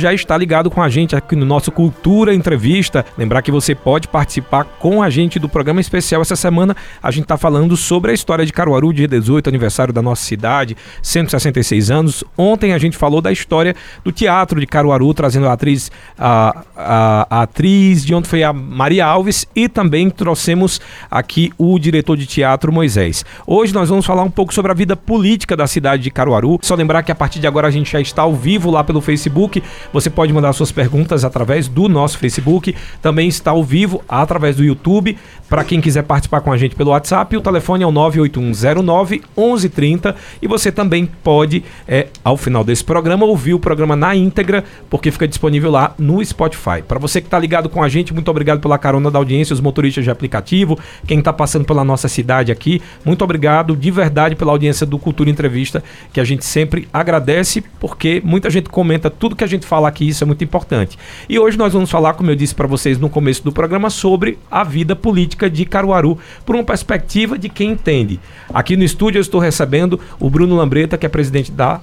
[0.00, 3.04] já está ligado com a gente aqui no nosso Cultura Entrevista.
[3.18, 6.76] Lembrar que você pode participar com a gente do programa especial essa semana.
[7.02, 10.76] A gente está falando sobre a história de Caruaru, dia 18, aniversário da nossa cidade,
[11.02, 12.22] 166 anos.
[12.36, 13.74] Ontem a gente falou da história
[14.04, 18.52] do teatro de Caruaru, trazendo a atriz, a, a, a atriz de ontem foi a
[18.52, 20.80] Maria Alves e também trouxemos
[21.10, 23.24] aqui o diretor de teatro Moisés.
[23.44, 26.56] Hoje nós vamos falar um pouco sobre a vida política da cidade de Caruaru.
[26.62, 29.00] Só lembrar que a partir de agora a gente já está ao vivo lá pelo
[29.00, 29.60] Facebook.
[29.92, 34.62] Você pode mandar suas perguntas através do nosso Facebook, também está ao vivo através do
[34.62, 35.16] YouTube.
[35.48, 40.14] Para quem quiser participar com a gente pelo WhatsApp, o telefone é o 98109 1130
[40.42, 45.10] e você também pode, é, ao final desse programa, ouvir o programa na íntegra, porque
[45.10, 46.82] fica disponível lá no Spotify.
[46.86, 49.60] Para você que está ligado com a gente, muito obrigado pela carona da audiência, os
[49.60, 54.52] motoristas de aplicativo, quem está passando pela nossa cidade aqui, muito obrigado de verdade pela
[54.52, 55.82] audiência do Cultura Entrevista,
[56.12, 59.92] que a gente sempre agradece, porque muita gente comenta tudo que a gente fala falar
[59.92, 60.98] que isso é muito importante.
[61.28, 64.38] E hoje nós vamos falar, como eu disse para vocês no começo do programa, sobre
[64.50, 68.18] a vida política de Caruaru, por uma perspectiva de quem entende.
[68.52, 71.80] Aqui no estúdio eu estou recebendo o Bruno Lambreta, que é presidente da,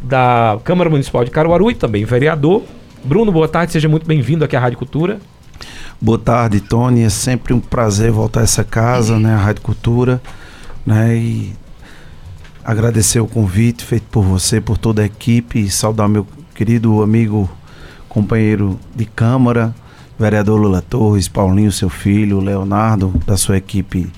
[0.00, 2.62] da Câmara Municipal de Caruaru e também vereador.
[3.04, 5.18] Bruno, boa tarde, seja muito bem-vindo aqui à Rádio Cultura.
[6.00, 7.02] Boa tarde, Tony.
[7.02, 10.22] É sempre um prazer voltar a essa casa, né, a Rádio Cultura,
[10.84, 11.52] né, e
[12.64, 16.26] agradecer o convite feito por você, por toda a equipe e saudar meu
[16.56, 17.50] querido amigo,
[18.08, 19.74] companheiro de Câmara,
[20.18, 24.10] vereador Lula Torres, Paulinho, seu filho, Leonardo, da sua equipe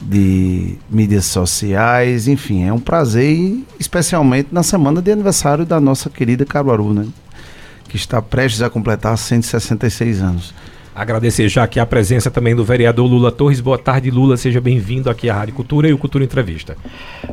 [0.00, 6.46] de mídias sociais, enfim, é um prazer, especialmente na semana de aniversário da nossa querida
[6.46, 7.08] Caruaru, né?
[7.88, 10.54] Que está prestes a completar 166 anos.
[10.94, 13.60] Agradecer já aqui a presença também do vereador Lula Torres.
[13.60, 14.36] Boa tarde, Lula.
[14.36, 16.76] Seja bem-vindo aqui à Rádio Cultura e o Cultura Entrevista.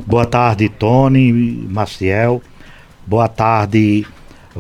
[0.08, 1.32] Boa tarde, Tony,
[1.70, 2.42] Maciel.
[3.08, 4.06] Boa tarde,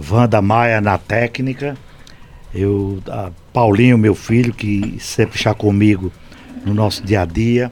[0.09, 1.75] Wanda Maia na técnica.
[2.55, 3.03] Eu,
[3.51, 6.13] Paulinho, meu filho, que sempre está comigo
[6.65, 7.69] no nosso dia a dia.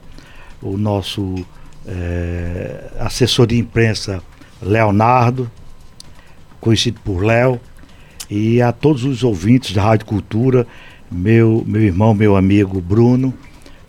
[0.62, 1.46] O nosso
[1.88, 4.22] é, assessor de imprensa,
[4.62, 5.50] Leonardo,
[6.59, 7.58] conhecido por Léo.
[8.30, 10.68] E a todos os ouvintes da Rádio Cultura,
[11.09, 13.34] meu, meu irmão, meu amigo Bruno,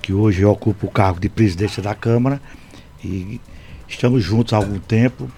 [0.00, 2.40] que hoje ocupa o cargo de presidente da Câmara.
[3.02, 3.40] E
[3.88, 5.28] estamos juntos há algum tempo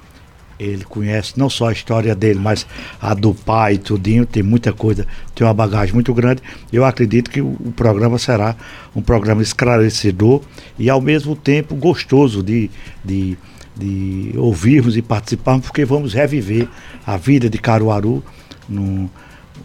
[0.58, 2.66] ele conhece não só a história dele, mas
[3.00, 6.42] a do pai e tudinho, tem muita coisa, tem uma bagagem muito grande.
[6.72, 8.56] Eu acredito que o, o programa será
[8.94, 10.42] um programa esclarecedor
[10.78, 12.70] e ao mesmo tempo gostoso de,
[13.04, 13.36] de,
[13.76, 16.68] de ouvirmos e participarmos, porque vamos reviver
[17.06, 18.22] a vida de Caruaru
[18.68, 19.10] no,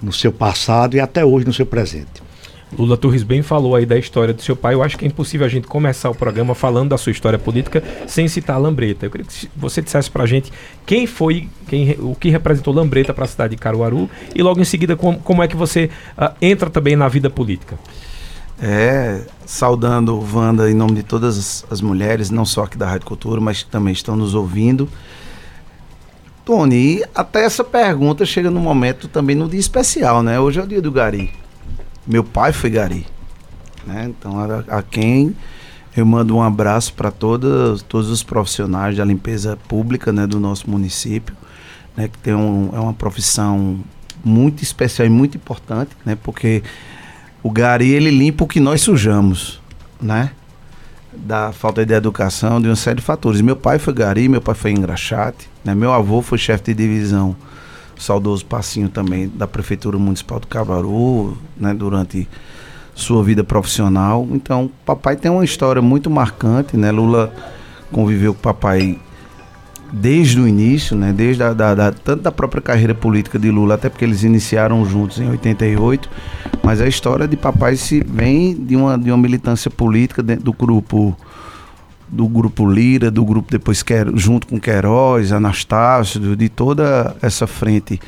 [0.02, 2.23] no seu passado e até hoje no seu presente.
[2.78, 4.74] Lula Torres bem falou aí da história do seu pai.
[4.74, 7.84] Eu acho que é impossível a gente começar o programa falando da sua história política
[8.08, 9.06] sem citar Lambreta.
[9.06, 10.52] Eu queria que você dissesse pra gente
[10.86, 14.66] quem foi, quem, o que representou Lambreta para a cidade de Caruaru e logo em
[14.66, 17.78] seguida como, como é que você uh, entra também na vida política.
[18.62, 23.42] É, saudando Wanda em nome de todas as mulheres, não só aqui da Rádio Cultura,
[23.42, 24.88] mas que também estão nos ouvindo.
[26.46, 30.40] Tony, até essa pergunta chega num momento também no dia especial, né?
[30.40, 31.43] Hoje é o dia do Gari.
[32.06, 33.06] Meu pai foi gari.
[33.86, 34.10] Né?
[34.10, 35.36] Então, a, a quem
[35.96, 41.36] eu mando um abraço para todos, os profissionais da limpeza pública né, do nosso município,
[41.96, 43.80] né, que tem um, é uma profissão
[44.24, 46.64] muito especial e muito importante, né, porque
[47.44, 49.62] o gari ele limpa o que nós sujamos,
[50.02, 50.32] né?
[51.12, 53.42] Da falta de educação, de uma série de fatores.
[53.42, 55.76] Meu pai foi gari, meu pai foi engraxate, né?
[55.76, 57.36] Meu avô foi chefe de divisão
[57.98, 62.28] saudoso Passinho também da Prefeitura Municipal do Cavaru, né, durante
[62.96, 64.28] sua vida profissional.
[64.32, 66.92] Então, papai tem uma história muito marcante, né?
[66.92, 67.34] Lula
[67.92, 69.00] conviveu com papai
[69.92, 71.14] desde o início, né?
[71.14, 74.86] Desde a, da, da, tanto da própria carreira política de Lula, até porque eles iniciaram
[74.86, 76.10] juntos em 88,
[76.64, 80.54] mas a história de papai se vem de uma, de uma militância política dentro do
[80.54, 81.16] grupo
[82.14, 88.00] do grupo Lira, do grupo depois junto com Queiroz, Anastácio, de toda essa frente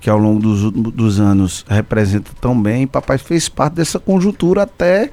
[0.00, 2.86] que ao longo dos, dos anos representa tão bem.
[2.86, 5.10] Papai fez parte dessa conjuntura até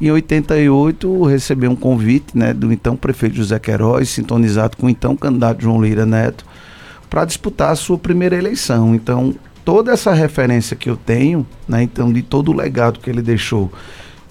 [0.00, 5.16] em 88 receber um convite né, do então prefeito José Queiroz, sintonizado com o então
[5.16, 6.46] candidato João Lira Neto,
[7.10, 8.94] para disputar a sua primeira eleição.
[8.94, 9.34] Então,
[9.64, 13.72] toda essa referência que eu tenho, né, então, de todo o legado que ele deixou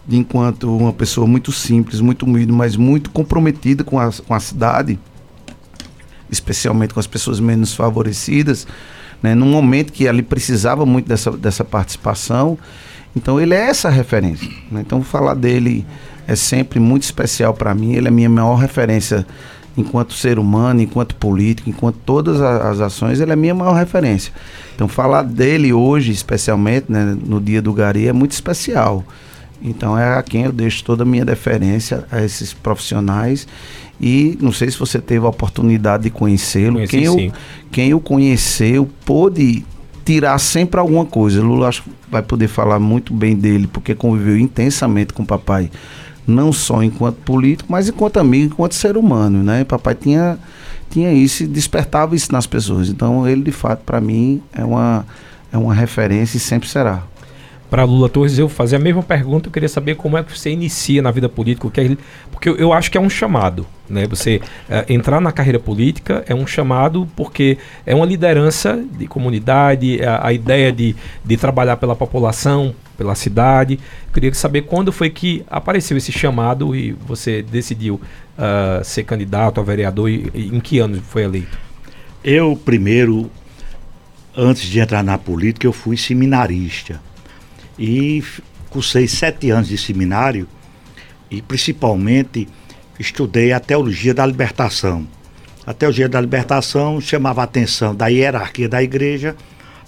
[0.08, 4.40] de enquanto uma pessoa muito simples, muito humilde, mas muito comprometida com a, com a
[4.40, 4.98] cidade,
[6.32, 8.66] especialmente com as pessoas menos favorecidas,
[9.22, 12.58] né, num momento que ali precisava muito dessa, dessa participação.
[13.16, 14.48] Então ele é essa referência.
[14.72, 14.82] Né?
[14.82, 15.86] Então falar dele
[16.28, 17.94] é sempre muito especial para mim.
[17.94, 19.26] Ele é a minha maior referência
[19.78, 24.34] enquanto ser humano, enquanto político, enquanto todas as ações, ele é a minha maior referência.
[24.76, 29.06] Então, falar dele hoje, especialmente, né, no dia do Gari, é muito especial.
[29.62, 33.48] Então, é a quem eu deixo toda a minha deferência a esses profissionais.
[34.00, 36.86] E não sei se você teve a oportunidade de conhecê-lo.
[36.88, 37.32] Quem, eu,
[37.72, 39.66] quem o conheceu pôde
[40.06, 41.42] tirar sempre alguma coisa.
[41.42, 45.70] Lula acho que vai poder falar muito bem dele, porque conviveu intensamente com o papai,
[46.26, 49.66] não só enquanto político, mas enquanto amigo, enquanto ser humano, né?
[49.66, 50.40] papai tinha
[50.90, 52.88] tinha isso e despertava isso nas pessoas.
[52.88, 55.06] Então ele de fato para mim é uma
[55.52, 57.04] é uma referência e sempre será
[57.70, 60.50] para Lula Torres, eu fazer a mesma pergunta, eu queria saber como é que você
[60.50, 61.98] inicia na vida política, é,
[62.32, 64.06] porque eu, acho que é um chamado, né?
[64.08, 70.02] Você é, entrar na carreira política é um chamado porque é uma liderança de comunidade,
[70.02, 73.80] a, a ideia de, de trabalhar pela população, pela cidade.
[74.08, 79.60] Eu queria saber quando foi que apareceu esse chamado e você decidiu uh, ser candidato
[79.60, 81.58] a vereador e, e em que ano foi eleito?
[82.24, 83.30] Eu primeiro,
[84.36, 87.02] antes de entrar na política, eu fui seminarista
[87.78, 88.24] e
[88.70, 90.48] cursei sete anos de seminário
[91.30, 92.48] e principalmente
[93.00, 95.08] estudei a teologia da libertação.
[95.66, 99.36] A teologia da libertação chamava a atenção da hierarquia da igreja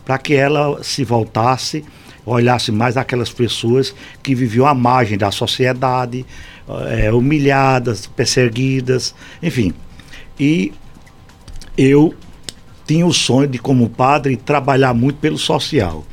[0.06, 1.86] para que ela se voltasse,
[2.26, 6.26] olhasse mais aquelas pessoas que viviam à margem da sociedade,
[6.90, 9.74] é, humilhadas, perseguidas, enfim.
[10.40, 10.74] E
[11.78, 12.14] eu
[12.86, 16.06] tinha o sonho de, como padre, trabalhar muito pelo social.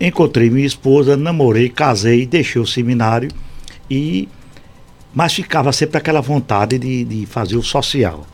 [0.00, 3.30] Encontrei minha esposa, namorei, casei, deixei o seminário
[3.90, 4.28] e
[5.14, 8.26] mas ficava sempre aquela vontade de, de fazer o social.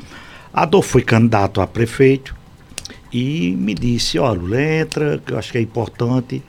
[0.53, 2.35] Adolfo foi candidato a prefeito
[3.13, 6.43] e me disse, olha, entra, que eu acho que é importante.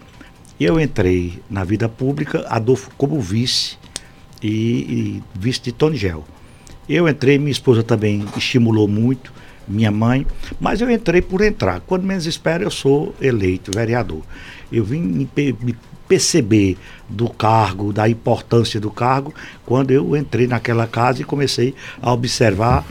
[0.59, 3.77] Eu entrei na vida pública, Adolfo como vice
[4.41, 6.25] e, e vice de Tony Gel.
[6.88, 9.31] Eu entrei, minha esposa também estimulou muito,
[9.67, 10.25] minha mãe,
[10.59, 11.79] mas eu entrei por entrar.
[11.81, 14.21] Quando menos espero, eu sou eleito vereador
[14.71, 15.75] eu vim me, me
[16.07, 16.77] perceber
[17.09, 19.33] do cargo, da importância do cargo,
[19.65, 22.85] quando eu entrei naquela casa e comecei a observar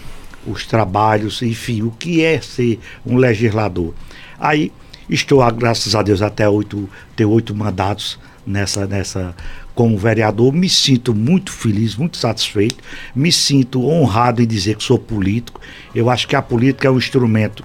[0.46, 3.94] os trabalhos, enfim, o que é ser um legislador.
[4.38, 4.72] Aí
[5.08, 9.34] estou, graças a Deus, até oito, ter oito mandatos nessa, nessa
[9.74, 12.76] como vereador, me sinto muito feliz, muito satisfeito,
[13.14, 15.60] me sinto honrado em dizer que sou político.
[15.94, 17.64] Eu acho que a política é um instrumento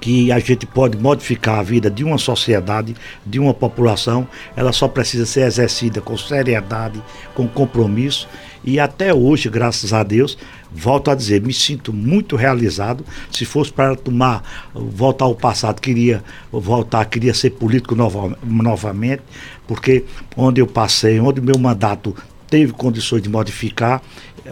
[0.00, 2.94] que a gente pode modificar a vida de uma sociedade,
[3.26, 7.02] de uma população, ela só precisa ser exercida com seriedade,
[7.34, 8.28] com compromisso.
[8.64, 10.36] E até hoje, graças a Deus,
[10.70, 13.04] volto a dizer, me sinto muito realizado.
[13.30, 14.42] Se fosse para tomar,
[14.74, 16.22] voltar ao passado, queria
[16.52, 19.22] voltar, queria ser político nova, novamente,
[19.68, 20.04] porque
[20.36, 22.16] onde eu passei, onde meu mandato
[22.48, 24.02] teve condições de modificar,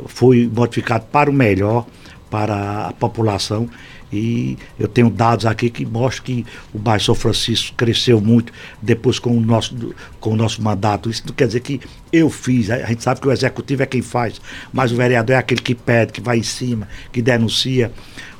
[0.06, 1.84] foi modificado para o melhor,
[2.30, 3.68] para a população
[4.12, 9.18] e eu tenho dados aqui que mostram que o bairro São Francisco cresceu muito depois
[9.18, 11.10] com o nosso, com o nosso mandato.
[11.10, 11.80] Isso não quer dizer que
[12.12, 14.40] eu fiz, a gente sabe que o executivo é quem faz,
[14.72, 17.92] mas o vereador é aquele que pede, que vai em cima, que denuncia.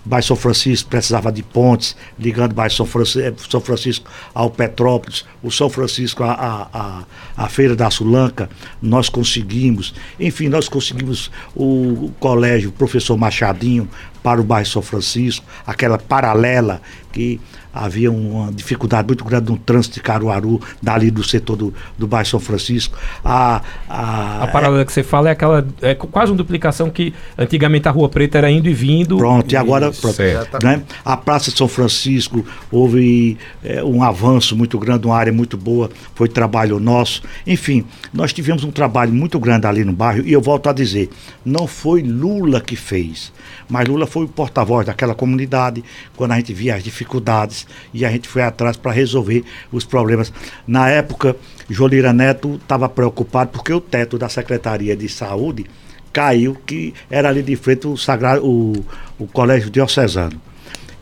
[0.06, 4.50] Bairro São Francisco precisava de pontes, ligando o bairro São Francisco, eh, São Francisco ao
[4.50, 7.04] Petrópolis, o São Francisco à, à,
[7.36, 8.48] à Feira da Sulanca,
[8.80, 9.94] nós conseguimos.
[10.18, 13.88] Enfim, nós conseguimos o, o colégio, o professor Machadinho,
[14.22, 16.80] para o bairro São Francisco, aquela paralela
[17.12, 17.40] que
[17.76, 22.26] havia uma dificuldade muito grande no trânsito de Caruaru, dali do setor do, do bairro
[22.26, 22.96] São Francisco.
[23.24, 27.12] A, a, a paralela é, que você fala é aquela, é quase uma duplicação que
[27.36, 29.18] antigamente a Rua Preta era indo e vindo.
[29.18, 30.18] Pronto, e agora pronto,
[30.62, 30.82] né?
[31.04, 35.90] a Praça de São Francisco houve é, um avanço muito grande, uma área muito boa,
[36.14, 37.22] foi trabalho nosso.
[37.46, 41.10] Enfim, nós tivemos um trabalho muito grande ali no bairro e eu volto a dizer,
[41.44, 43.32] não foi Lula que fez,
[43.68, 45.84] mas Lula foi o porta-voz daquela comunidade
[46.16, 50.32] quando a gente via as dificuldades e a gente foi atrás para resolver os problemas.
[50.66, 51.36] Na época,
[51.68, 55.66] Jolira Neto estava preocupado porque o teto da Secretaria de Saúde
[56.12, 58.84] caiu, que era ali de frente o, sagrado, o,
[59.18, 60.40] o Colégio Diocesano.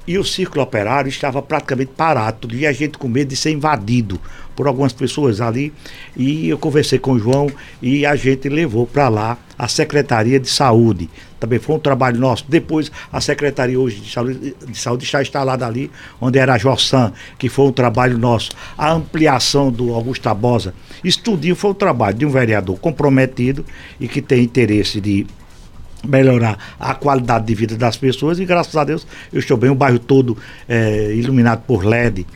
[0.07, 4.21] E o círculo operário estava praticamente parado, e a gente com medo de ser invadido
[4.55, 5.73] por algumas pessoas ali.
[6.17, 10.49] E eu conversei com o João e a gente levou para lá a Secretaria de
[10.49, 11.09] Saúde.
[11.39, 12.45] Também foi um trabalho nosso.
[12.49, 17.13] Depois, a Secretaria hoje de Saúde, de Saúde está instalada ali, onde era a Jossan,
[17.39, 18.51] que foi um trabalho nosso.
[18.79, 20.75] A ampliação do Augusto Tabosa.
[21.03, 23.65] Isso tudinho foi um trabalho de um vereador comprometido
[24.01, 25.27] e que tem interesse de
[26.07, 29.75] melhorar a qualidade de vida das pessoas e graças a Deus eu estou bem, o
[29.75, 30.37] bairro todo
[30.69, 32.27] é, iluminado por LED.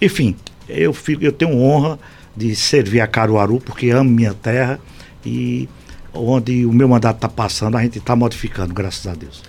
[0.00, 0.36] Enfim,
[0.68, 1.98] eu, fico, eu tenho honra
[2.36, 4.78] de servir a Caruaru porque amo minha terra
[5.24, 5.68] e
[6.12, 9.42] onde o meu mandato está passando, a gente está modificando, graças a Deus.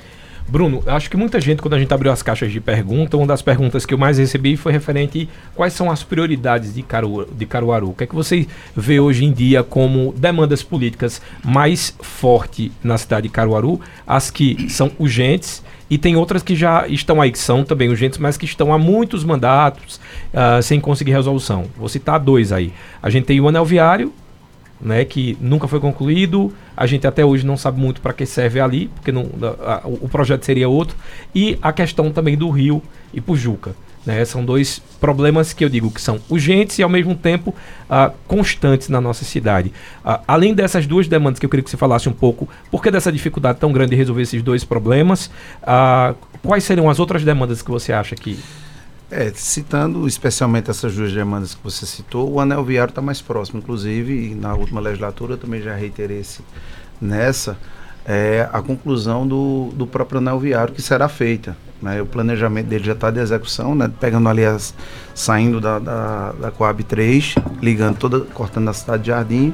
[0.50, 3.42] Bruno, acho que muita gente, quando a gente abriu as caixas de pergunta, uma das
[3.42, 7.46] perguntas que eu mais recebi foi referente a quais são as prioridades de, Caru, de
[7.46, 7.90] Caruaru.
[7.90, 12.98] O que é que você vê hoje em dia como demandas políticas mais fortes na
[12.98, 13.82] cidade de Caruaru?
[14.06, 18.18] As que são urgentes e tem outras que já estão aí, que são também urgentes,
[18.18, 20.00] mas que estão há muitos mandatos
[20.34, 21.66] uh, sem conseguir resolução.
[21.78, 22.74] Vou citar dois aí.
[23.02, 24.14] A gente tem o anel viário,
[24.82, 26.54] né, que nunca foi concluído.
[26.76, 29.30] A gente até hoje não sabe muito para que serve ali, porque não,
[29.86, 30.96] o projeto seria outro.
[31.34, 32.82] E a questão também do Rio
[33.14, 33.22] e.
[34.08, 37.54] Né, são dois problemas que eu digo que são urgentes e ao mesmo tempo
[37.90, 39.68] uh, constantes na nossa cidade.
[40.00, 42.90] Uh, além dessas duas demandas que eu queria que você falasse um pouco, por que
[42.90, 45.26] dessa dificuldade tão grande de resolver esses dois problemas?
[45.62, 48.40] Uh, quais seriam as outras demandas que você acha que
[49.12, 53.60] é, citando especialmente essas duas demandas que você citou, o anel viário está mais próximo,
[53.60, 56.42] inclusive, na última legislatura eu também já reiterei esse,
[57.02, 57.58] nessa,
[58.08, 61.56] é, a conclusão do, do próprio anel viário que será feita.
[61.82, 62.02] Né?
[62.02, 63.92] O planejamento dele já está de execução, né?
[64.00, 64.74] pegando ali as,
[65.14, 69.54] saindo da, da, da Coab 3, ligando toda, cortando a cidade de Jardim,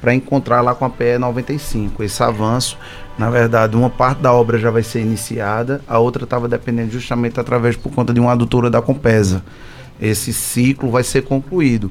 [0.00, 2.02] para encontrar lá com a PE 95.
[2.04, 2.78] Esse avanço
[3.18, 7.40] na verdade, uma parte da obra já vai ser iniciada, a outra estava dependendo justamente
[7.40, 9.42] através por conta de uma adutora da Compesa.
[10.00, 11.90] Esse ciclo vai ser concluído.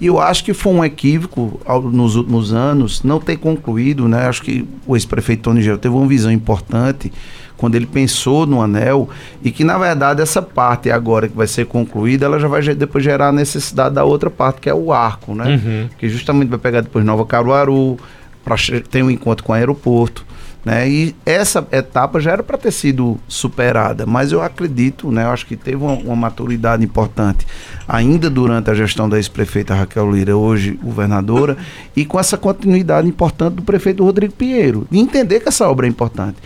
[0.00, 4.26] E eu acho que foi um equívoco ao, nos últimos anos não ter concluído, né?
[4.26, 7.12] Acho que o ex-prefeito Tony Gero teve uma visão importante
[7.56, 9.08] quando ele pensou no anel
[9.42, 13.02] e que na verdade essa parte agora que vai ser concluída, ela já vai depois
[13.02, 15.56] gerar a necessidade da outra parte que é o arco, né?
[15.56, 15.88] Uhum.
[15.98, 17.98] Que justamente vai pegar depois Nova Caruaru,
[18.44, 18.56] para
[18.88, 20.24] ter um encontro com o aeroporto.
[20.64, 20.88] Né?
[20.88, 25.24] E essa etapa já era para ter sido superada, mas eu acredito, né?
[25.24, 27.46] eu acho que teve uma, uma maturidade importante
[27.86, 31.56] ainda durante a gestão da ex-prefeita Raquel Lira, hoje governadora,
[31.96, 35.88] e com essa continuidade importante do prefeito Rodrigo Pinheiro, de entender que essa obra é
[35.88, 36.36] importante.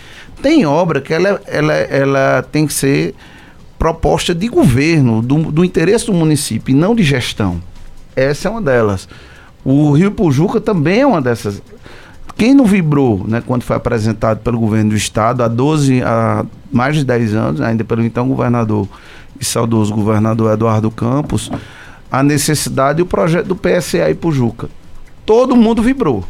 [0.40, 3.14] Tem obra que ela, ela, ela tem que ser
[3.78, 7.60] proposta de governo, do, do interesse do município, e não de gestão.
[8.14, 9.08] Essa é uma delas.
[9.64, 11.62] O Rio Pujuca também é uma dessas
[12.36, 16.96] quem não vibrou, né, quando foi apresentado pelo governo do estado há 12, há mais
[16.96, 18.88] de 10 anos, ainda pelo então governador
[19.38, 21.50] e saudoso governador Eduardo Campos,
[22.10, 24.68] a necessidade e o projeto do PSA e Pujuca.
[25.24, 26.24] Todo mundo vibrou.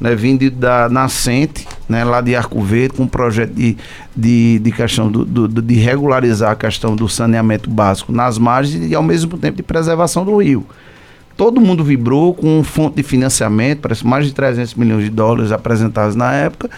[0.00, 3.76] Né, vindo da nascente, né, lá de Arco Verde, com um projeto de,
[4.14, 8.94] de, de questão do, do, de regularizar a questão do saneamento básico nas margens e
[8.94, 10.64] ao mesmo tempo de preservação do rio
[11.38, 16.16] todo mundo vibrou com fonte de financiamento, parece mais de 300 milhões de dólares apresentados
[16.16, 16.68] na época.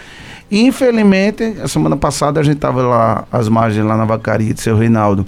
[0.51, 4.61] E, infelizmente, a semana passada a gente estava lá, às margens, lá na vacaria de
[4.61, 5.25] seu Reinaldo,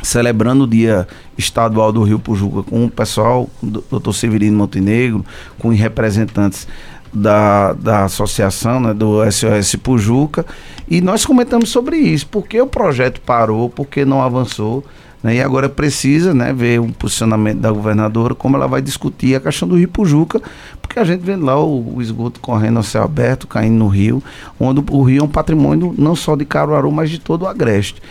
[0.00, 4.12] celebrando o Dia Estadual do Rio Pujuca com o pessoal, do Dr.
[4.12, 5.26] Severino Montenegro,
[5.58, 6.68] com representantes
[7.12, 10.46] da, da associação, né, do SOS Pujuca,
[10.88, 14.84] e nós comentamos sobre isso, por que o projeto parou, por que não avançou.
[15.22, 15.36] Né?
[15.36, 19.68] E agora precisa né, ver o posicionamento da governadora, como ela vai discutir a questão
[19.68, 20.40] do Rio Pujuca,
[20.80, 24.22] porque a gente vê lá o, o esgoto correndo ao céu aberto, caindo no rio,
[24.58, 28.02] onde o rio é um patrimônio não só de Caruaru, mas de todo o Agreste.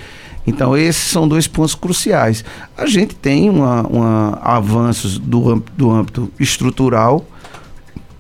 [0.45, 2.43] Então, esses são dois pontos cruciais.
[2.75, 7.23] A gente tem uma, uma avanços do, do âmbito estrutural,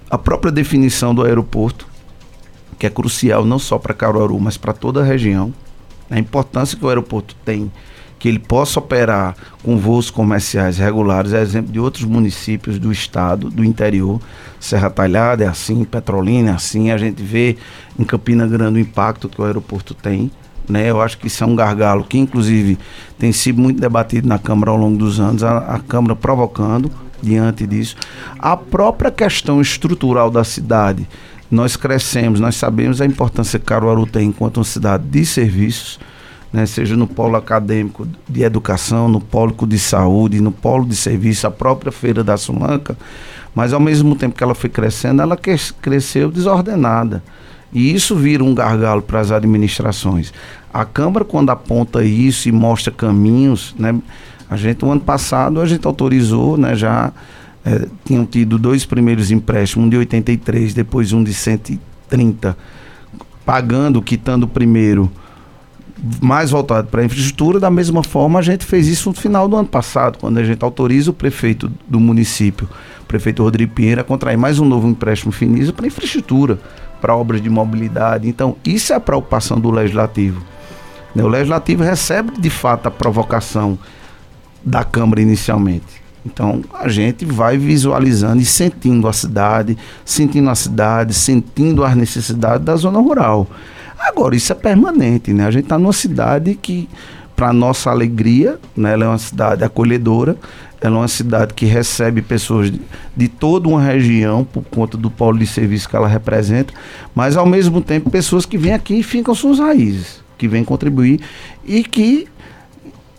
[0.09, 1.87] a própria definição do aeroporto,
[2.77, 5.53] que é crucial não só para Caruaru, mas para toda a região.
[6.09, 7.71] A importância que o aeroporto tem
[8.21, 13.49] que ele possa operar com voos comerciais regulares, é exemplo de outros municípios do estado,
[13.49, 14.21] do interior.
[14.59, 17.57] Serra Talhada é assim, Petrolina é assim, a gente vê
[17.97, 20.29] em Campina Grande o impacto que o aeroporto tem.
[20.69, 20.87] Né?
[20.87, 22.77] Eu acho que isso é um gargalo que, inclusive,
[23.17, 26.91] tem sido muito debatido na Câmara ao longo dos anos, a, a Câmara provocando
[27.23, 27.95] diante disso.
[28.37, 31.07] A própria questão estrutural da cidade,
[31.49, 35.99] nós crescemos, nós sabemos a importância que Caruaru tem enquanto uma cidade de serviços
[36.51, 41.47] né, seja no polo acadêmico de educação, no polo de saúde, no polo de serviço,
[41.47, 42.97] a própria Feira da Sulanca,
[43.55, 45.37] mas ao mesmo tempo que ela foi crescendo, ela
[45.81, 47.23] cresceu desordenada.
[47.73, 50.33] E isso vira um gargalo para as administrações.
[50.73, 53.95] A Câmara, quando aponta isso e mostra caminhos, né,
[54.49, 57.13] a gente, o ano passado, a gente autorizou, né, já
[57.63, 62.57] é, tinham tido dois primeiros empréstimos, um de 83, depois um de 130,
[63.45, 65.09] pagando, quitando o primeiro
[66.21, 67.59] mais voltado para a infraestrutura.
[67.59, 70.63] Da mesma forma, a gente fez isso no final do ano passado, quando a gente
[70.63, 72.67] autoriza o prefeito do município,
[73.01, 76.59] o prefeito Rodrigo Pinheiro, a contrair mais um novo empréstimo Finisa para infraestrutura,
[76.99, 78.27] para obras de mobilidade.
[78.27, 80.43] Então, isso é a preocupação do legislativo.
[81.13, 83.77] Né, o legislativo recebe de fato a provocação
[84.63, 86.01] da Câmara inicialmente.
[86.25, 92.63] Então a gente vai visualizando e sentindo a cidade, sentindo a cidade, sentindo as necessidades
[92.63, 93.47] da zona rural.
[94.07, 95.45] Agora, isso é permanente, né?
[95.45, 96.89] A gente está numa cidade que,
[97.35, 100.35] para nossa alegria, né, ela é uma cidade acolhedora,
[100.81, 102.81] ela é uma cidade que recebe pessoas de,
[103.15, 106.73] de, toda uma região por conta do polo de serviço que ela representa,
[107.13, 111.19] mas ao mesmo tempo pessoas que vêm aqui e ficam suas raízes, que vêm contribuir
[111.63, 112.27] e que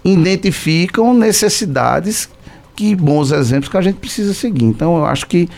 [0.04, 2.28] identificam necessidades
[2.74, 4.64] que bons exemplos que a gente precisa seguir.
[4.64, 5.48] Então eu acho que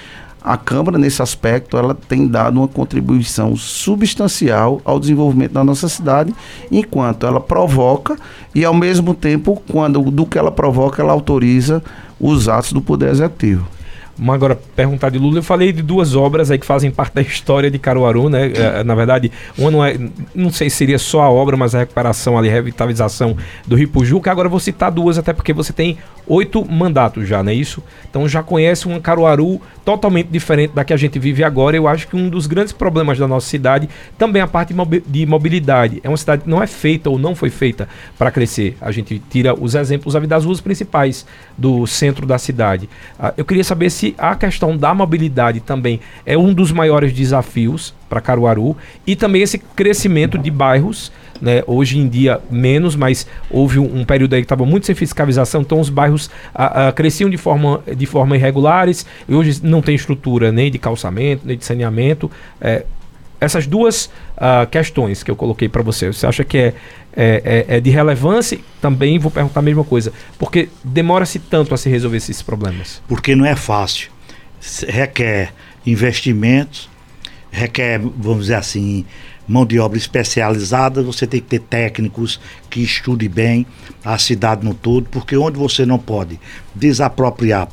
[0.44, 6.34] a Câmara, nesse aspecto, ela tem dado uma contribuição substancial ao desenvolvimento da nossa cidade,
[6.70, 8.14] enquanto ela provoca
[8.54, 11.82] e, ao mesmo tempo, quando do que ela provoca, ela autoriza
[12.20, 13.73] os atos do Poder Executivo.
[14.18, 17.22] Uma agora perguntar de Lula, eu falei de duas obras aí que fazem parte da
[17.22, 18.52] história de Caruaru, né?
[18.54, 19.98] É, na verdade, uma não é,
[20.34, 23.88] não sei se seria só a obra, mas a recuperação ali, a revitalização do Rio
[23.88, 24.30] Pujuca.
[24.30, 27.82] Agora vou citar duas, até porque você tem oito mandatos já, não é isso?
[28.08, 31.76] Então já conhece um Caruaru totalmente diferente da que a gente vive agora.
[31.76, 34.74] Eu acho que um dos grandes problemas da nossa cidade também é a parte
[35.06, 36.00] de mobilidade.
[36.02, 38.76] É uma cidade que não é feita ou não foi feita para crescer.
[38.80, 42.88] A gente tira os exemplos das ruas principais do centro da cidade.
[43.18, 47.94] Ah, eu queria saber se a questão da mobilidade também é um dos maiores desafios
[48.08, 51.62] para Caruaru e também esse crescimento de bairros né?
[51.66, 55.60] Hoje em dia menos, mas houve um, um período aí que estava muito sem fiscalização,
[55.60, 59.94] então os bairros a, a, cresciam de forma, de forma irregulares e hoje não tem
[59.94, 62.30] estrutura nem de calçamento, nem de saneamento.
[62.60, 62.84] É,
[63.40, 64.06] essas duas
[64.36, 66.74] uh, questões que eu coloquei para você, você acha que é,
[67.16, 68.58] é, é, é, de relevância?
[68.80, 70.12] Também vou perguntar a mesma coisa.
[70.38, 73.02] Porque demora-se tanto a se resolver esses problemas?
[73.08, 74.10] Porque não é fácil.
[74.88, 75.52] Requer
[75.86, 76.88] investimentos,
[77.50, 79.04] requer, vamos dizer assim,
[79.46, 83.66] mão de obra especializada, você tem que ter técnicos que estudem bem
[84.04, 86.38] a cidade no todo, porque onde você não pode
[86.74, 87.68] desapropriar,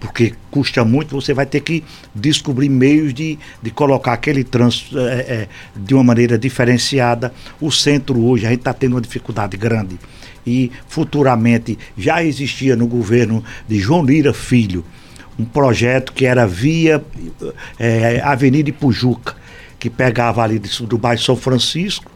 [0.00, 5.20] porque custa muito, você vai ter que descobrir meios de, de colocar aquele trânsito é,
[5.20, 7.32] é, de uma maneira diferenciada.
[7.60, 9.98] O centro hoje, a gente está tendo uma dificuldade grande.
[10.44, 14.84] E futuramente já existia no governo de João Lira Filho
[15.38, 17.02] um projeto que era via
[17.78, 19.36] é, Avenida Ipujuca
[19.82, 22.08] que pegava ali do bairro São Francisco,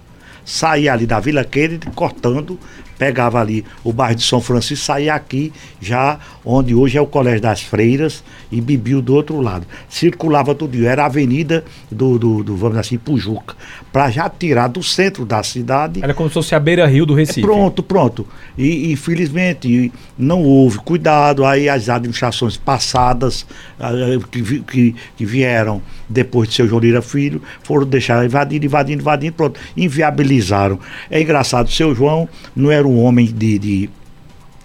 [0.44, 2.57] saía ali da Vila Kennedy, cortando
[2.96, 7.40] pegava ali o bairro de São Francisco, saía aqui, já onde hoje é o Colégio
[7.40, 9.66] das Freiras, e bebia do outro lado.
[9.88, 13.54] Circulava tudo, era a avenida do, do, do vamos dizer assim, Pujuca,
[13.92, 16.02] para já tirar do centro da cidade.
[16.02, 17.40] Era como se fosse a beira-rio do Recife.
[17.40, 18.26] É, pronto, pronto.
[18.56, 23.46] E infelizmente não houve cuidado, aí as administrações passadas
[23.78, 23.90] ah,
[24.30, 29.32] que, que, que vieram depois de seu João Lira Filho, foram deixar invadindo, invadindo, invadindo,
[29.35, 30.78] pronto, inviabilizaram.
[31.11, 33.90] É engraçado, seu João não era um homem de, de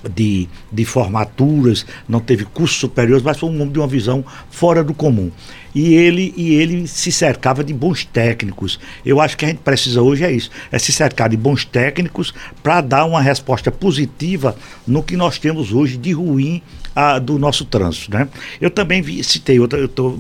[0.09, 4.83] de, de formaturas, não teve cursos superiores, mas foi um homem de uma visão fora
[4.83, 5.31] do comum.
[5.73, 8.79] E ele, e ele se cercava de bons técnicos.
[9.05, 12.33] Eu acho que a gente precisa hoje é isso, é se cercar de bons técnicos
[12.61, 16.61] para dar uma resposta positiva no que nós temos hoje de ruim
[16.95, 18.11] a, do nosso trânsito.
[18.11, 18.27] Né?
[18.59, 20.17] Eu também vi, citei outra, eu tô,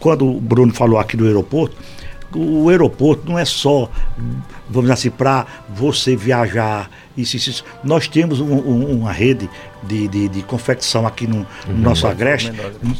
[0.00, 1.76] quando o Bruno falou aqui do aeroporto,
[2.34, 3.90] o aeroporto não é só,
[4.68, 6.90] vamos assim, para você viajar.
[7.16, 7.64] Isso, isso, isso.
[7.82, 9.48] Nós temos um, um, uma rede
[9.82, 12.52] de, de, de, confecção aqui no, no uhum, nosso agreste.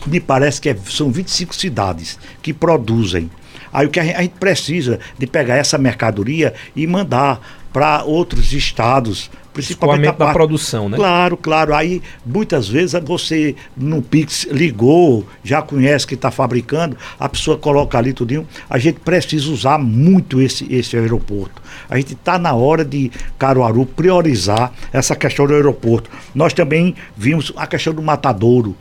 [0.06, 3.30] Me parece que é, são 25 cidades que produzem.
[3.72, 7.40] Aí o que a gente, a gente precisa de pegar essa mercadoria e mandar
[7.72, 10.96] para outros estados, principalmente a parte, da produção, né?
[10.96, 11.74] Claro, claro.
[11.74, 17.98] Aí muitas vezes você no Pix ligou, já conhece que está fabricando, a pessoa coloca
[17.98, 18.46] ali tudinho.
[18.70, 21.60] A gente precisa usar muito esse, esse aeroporto.
[21.88, 26.10] A gente está na hora de Caruaru priorizar essa questão do aeroporto.
[26.34, 28.76] Nós também vimos a questão do matadouro,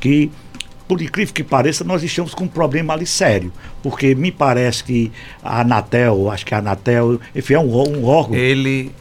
[0.00, 0.30] que
[0.88, 3.52] por incrível que pareça, nós estamos com um problema ali sério.
[3.82, 8.36] Porque me parece que a Anatel, acho que a Anatel, enfim, é um, um órgão.
[8.36, 8.92] Ele.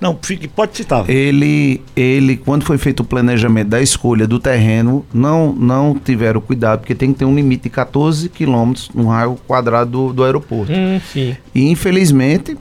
[0.00, 1.08] Não, fique, pode citar.
[1.10, 6.80] Ele, ele, quando foi feito o planejamento da escolha do terreno, não, não tiveram cuidado,
[6.80, 10.72] porque tem que ter um limite de 14 quilômetros no raio quadrado do, do aeroporto.
[10.72, 11.36] Hum, sim.
[11.52, 12.56] E infelizmente,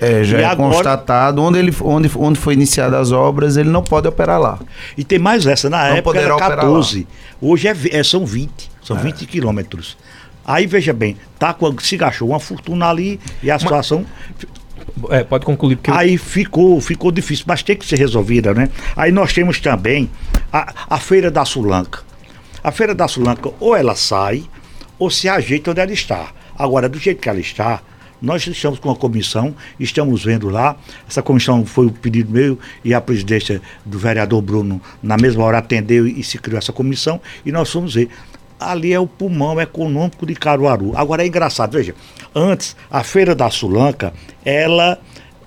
[0.00, 0.74] é, já e é agora...
[0.74, 4.58] constatado onde, ele, onde, onde foi iniciadas as obras, ele não pode operar lá.
[4.96, 7.06] E tem mais essa, na não época era 14,
[7.40, 9.00] hoje é, é, são 20, são é.
[9.00, 9.96] 20 quilômetros.
[10.44, 14.06] Aí veja bem, tá, se gastou uma fortuna ali e a situação.
[15.10, 15.76] É, pode concluir.
[15.76, 18.70] Porque Aí ficou, ficou difícil, mas tem que ser resolvida, né?
[18.96, 20.10] Aí nós temos também
[20.50, 22.00] a, a Feira da Sulanca.
[22.64, 24.44] A Feira da Sulanca, ou ela sai,
[24.98, 26.28] ou se ajeita onde ela está.
[26.58, 27.82] Agora, do jeito que ela está,
[28.20, 30.76] Nós estamos com uma comissão, estamos vendo lá.
[31.08, 35.58] Essa comissão foi o pedido meu e a presidência do vereador Bruno, na mesma hora,
[35.58, 37.20] atendeu e se criou essa comissão.
[37.44, 38.08] E nós fomos ver.
[38.58, 40.92] Ali é o pulmão econômico de Caruaru.
[40.96, 41.94] Agora é engraçado, veja,
[42.34, 44.12] antes a Feira da Sulanca,
[44.44, 44.98] ela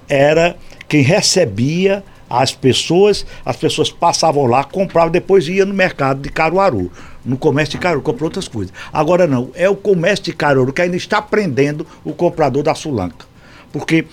[0.08, 0.56] era
[0.88, 6.90] quem recebia as pessoas, as pessoas passavam lá, compravam, depois ia no mercado de Caruaru,
[7.24, 8.74] no comércio de Caruaru, comprou outras coisas.
[8.92, 13.26] Agora não, é o comércio de Caruaru que ainda está prendendo o comprador da Sulanca.
[13.72, 14.06] Porque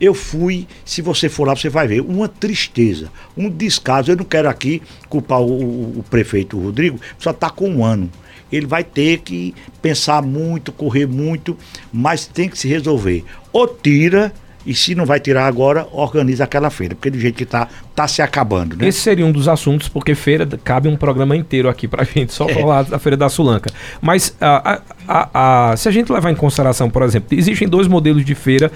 [0.00, 4.10] eu fui, se você for lá, você vai ver, uma tristeza, um descaso.
[4.10, 8.10] Eu não quero aqui culpar o, o prefeito Rodrigo, só está com um ano.
[8.52, 11.56] Ele vai ter que pensar muito, correr muito,
[11.92, 13.24] mas tem que se resolver.
[13.52, 14.32] Ou tira
[14.66, 18.08] e se não vai tirar agora, organiza aquela feira, porque do jeito que está, está
[18.08, 18.76] se acabando.
[18.76, 18.88] Né?
[18.88, 22.32] Esse seria um dos assuntos, porque feira cabe um programa inteiro aqui para a gente
[22.32, 22.54] só é.
[22.54, 23.70] falar da Feira da Sulanca.
[24.00, 28.24] Mas a, a, a, se a gente levar em consideração, por exemplo, existem dois modelos
[28.24, 28.70] de feira,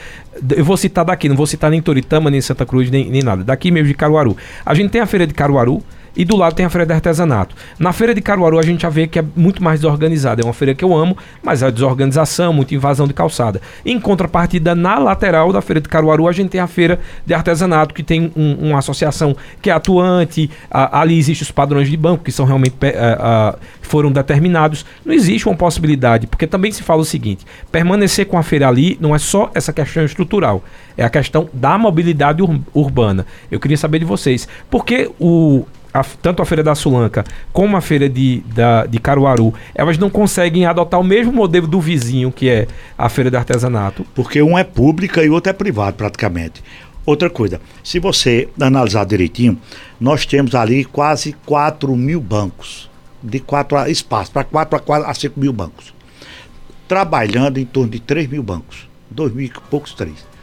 [0.57, 3.42] eu vou citar daqui, não vou citar nem Toritama, nem Santa Cruz, nem, nem nada,
[3.42, 4.37] daqui mesmo de Caruaru.
[4.64, 5.83] A gente tem a Feira de Caruaru,
[6.16, 7.55] e do lado tem a feira de artesanato.
[7.79, 10.42] Na feira de Caruaru a gente já vê que é muito mais desorganizada.
[10.42, 13.61] É uma feira que eu amo, mas é desorganização, muita invasão de calçada.
[13.85, 17.94] Em contrapartida, na lateral da feira de Caruaru a gente tem a feira de artesanato,
[17.94, 20.51] que tem um, uma associação que é atuante.
[20.71, 24.85] A, ali existem os padrões de banco, que são realmente a, a, foram determinados.
[25.05, 28.99] Não existe uma possibilidade, porque também se fala o seguinte: permanecer com a feira ali
[29.01, 30.62] não é só essa questão estrutural,
[30.97, 33.27] é a questão da mobilidade ur urbana.
[33.51, 37.81] Eu queria saber de vocês, porque o a, tanto a Feira da Sulanca como a
[37.81, 42.48] Feira de, da, de Caruaru, elas não conseguem adotar o mesmo modelo do vizinho, que
[42.48, 44.07] é a Feira de Artesanato.
[44.14, 46.62] Porque um é pública e outro é privado, praticamente.
[47.07, 49.59] Outra coisa, se você analisar direitinho,
[49.98, 52.90] nós temos ali quase 4 mil bancos,
[53.22, 55.94] de quatro espaços, para 4 a, a 5 mil bancos.
[56.87, 60.38] Trabalhando em torno de 3 mil bancos, 2 mil e poucos, 3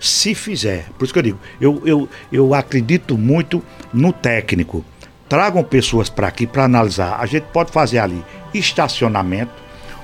[0.00, 0.86] se fizer.
[0.98, 4.84] Por isso que eu digo, eu, eu, eu acredito muito no técnico.
[5.28, 7.18] Tragam pessoas para aqui para analisar.
[7.20, 9.52] A gente pode fazer ali estacionamento,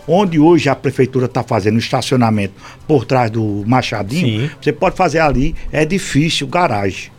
[0.06, 2.54] onde hoje a prefeitura está fazendo estacionamento
[2.86, 4.48] por trás do Machadinho.
[4.48, 4.50] Sim.
[4.60, 7.10] Você pode fazer ali, é difícil, garagem.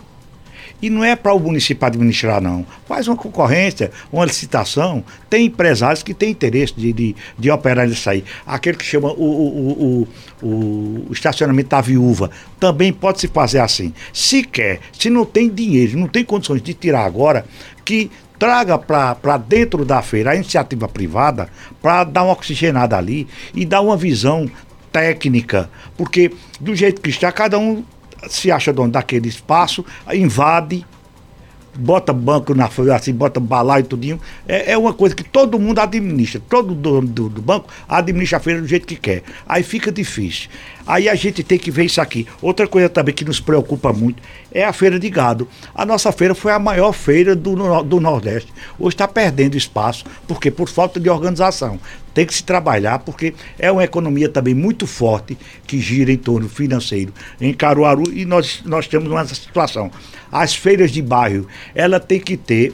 [0.82, 2.66] E não é para o município administrar, não.
[2.88, 5.04] Faz uma concorrência, uma licitação.
[5.30, 8.24] Tem empresários que têm interesse de, de, de operar nisso aí.
[8.46, 10.08] Aquele que chama o, o,
[10.42, 12.30] o, o, estacionamento da viúva.
[12.60, 13.92] Também pode se fazer assim.
[14.14, 17.46] Se quer, se não tem dinheiro, não tem condições de tirar agora,
[17.84, 21.50] que traga para dentro da feira a iniciativa privada
[21.82, 24.48] para dar uma oxigenada ali e dar uma visão
[24.92, 27.84] técnica, porque do jeito que está, cada um
[28.30, 30.86] se acha dono daquele espaço, invade,
[31.78, 34.20] bota banco na assim, bota balaio e tudinho.
[34.48, 36.42] É, é uma coisa que todo mundo administra.
[36.50, 39.24] Todo dono do, do, banco administra a feira do jeito que quer.
[39.48, 40.50] Aí fica difícil.
[40.88, 42.26] Aí a gente tem que ver isso aqui.
[42.42, 45.48] Outra coisa também que nos preocupa muito é a feira de gado.
[45.76, 48.54] A nossa feira foi a maior feira do, do Nordeste.
[48.80, 51.78] Hoje está perdendo espaço, porque por falta de organização.
[52.14, 56.50] Tem que se trabalhar, porque é uma economia também muito forte que gira em torno
[56.50, 59.92] financeiro em Caruaru e nós, nós temos uma situação.
[60.32, 62.74] As feiras de bairro, ela tem que ter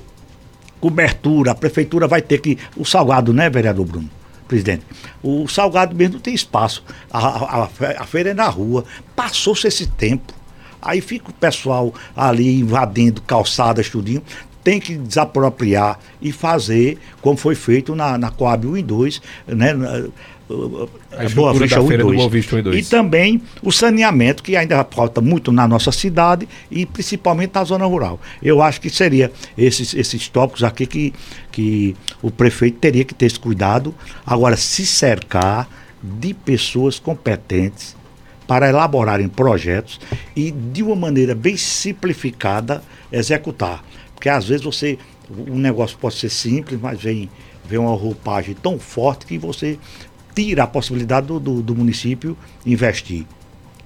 [0.80, 2.58] cobertura, a prefeitura vai ter que.
[2.78, 4.23] O salgado, né, vereador Bruno?
[4.54, 4.86] Presidente.
[5.24, 6.84] O Salgado mesmo não tem espaço.
[7.12, 8.86] A, a, a feira é na rua.
[9.16, 10.32] Passou-se esse tempo.
[10.80, 14.22] Aí fica o pessoal ali invadindo calçadas, tudinho.
[14.64, 19.74] Tem que desapropriar e fazer como foi feito na, na Coab 1 e 2, né?
[21.12, 22.18] A Boa Vista 1 e 2.
[22.18, 22.88] Boa Vista 1 e 2.
[22.88, 27.86] E também o saneamento, que ainda falta muito na nossa cidade e principalmente na zona
[27.86, 28.20] rural.
[28.42, 31.14] Eu acho que seria esses, esses tópicos aqui que,
[31.52, 33.94] que o prefeito teria que ter esse cuidado.
[34.26, 35.68] Agora, se cercar
[36.02, 37.96] de pessoas competentes
[38.46, 40.00] para elaborarem projetos
[40.36, 43.84] e de uma maneira bem simplificada executar.
[44.14, 44.98] Porque às vezes você.
[45.30, 47.30] O negócio pode ser simples, mas vem,
[47.66, 49.80] vem uma roupagem tão forte que você
[50.34, 53.26] tira a possibilidade do, do, do município investir.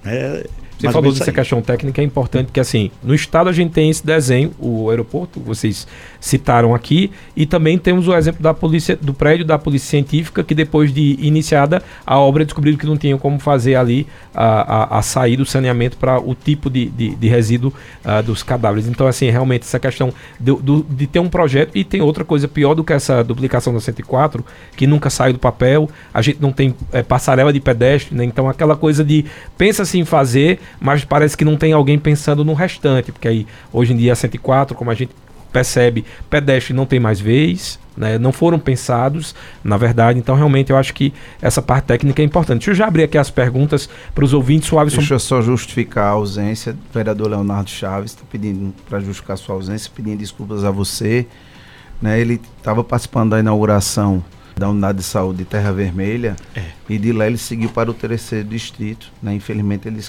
[0.04, 0.46] É,
[0.78, 4.06] você falou dessa questão técnica, é importante que, assim, no estado a gente tem esse
[4.06, 5.88] desenho, o aeroporto, vocês
[6.20, 10.54] citaram aqui, e também temos o exemplo da polícia, do prédio da Polícia Científica, que
[10.54, 15.02] depois de iniciada a obra descobriram que não tinham como fazer ali a, a, a
[15.02, 17.72] sair do saneamento para o tipo de, de, de resíduo
[18.04, 18.88] uh, dos cadáveres.
[18.88, 22.74] Então, assim, realmente essa questão do, de ter um projeto, e tem outra coisa pior
[22.74, 24.44] do que essa duplicação da 104,
[24.76, 28.24] que nunca sai do papel, a gente não tem é, passarela de pedestre, né?
[28.24, 29.24] Então, aquela coisa de
[29.56, 33.92] pensa-se em fazer mas parece que não tem alguém pensando no restante, porque aí hoje
[33.92, 35.12] em dia a 104, como a gente
[35.52, 40.18] percebe, pedestre não tem mais vez, né, não foram pensados, na verdade.
[40.18, 42.58] Então, realmente, eu acho que essa parte técnica é importante.
[42.58, 44.70] Deixa eu já abrir aqui as perguntas para os ouvintes.
[44.72, 46.72] O Deixa eu só justificar a ausência.
[46.72, 51.26] O vereador Leonardo Chaves está pedindo para justificar sua ausência, pedindo desculpas a você.
[52.00, 54.22] Né, ele estava participando da inauguração
[54.58, 56.64] da unidade de saúde de Terra Vermelha é.
[56.88, 59.10] e de lá ele seguiu para o terceiro distrito.
[59.22, 59.34] Né?
[59.34, 60.02] Infelizmente ele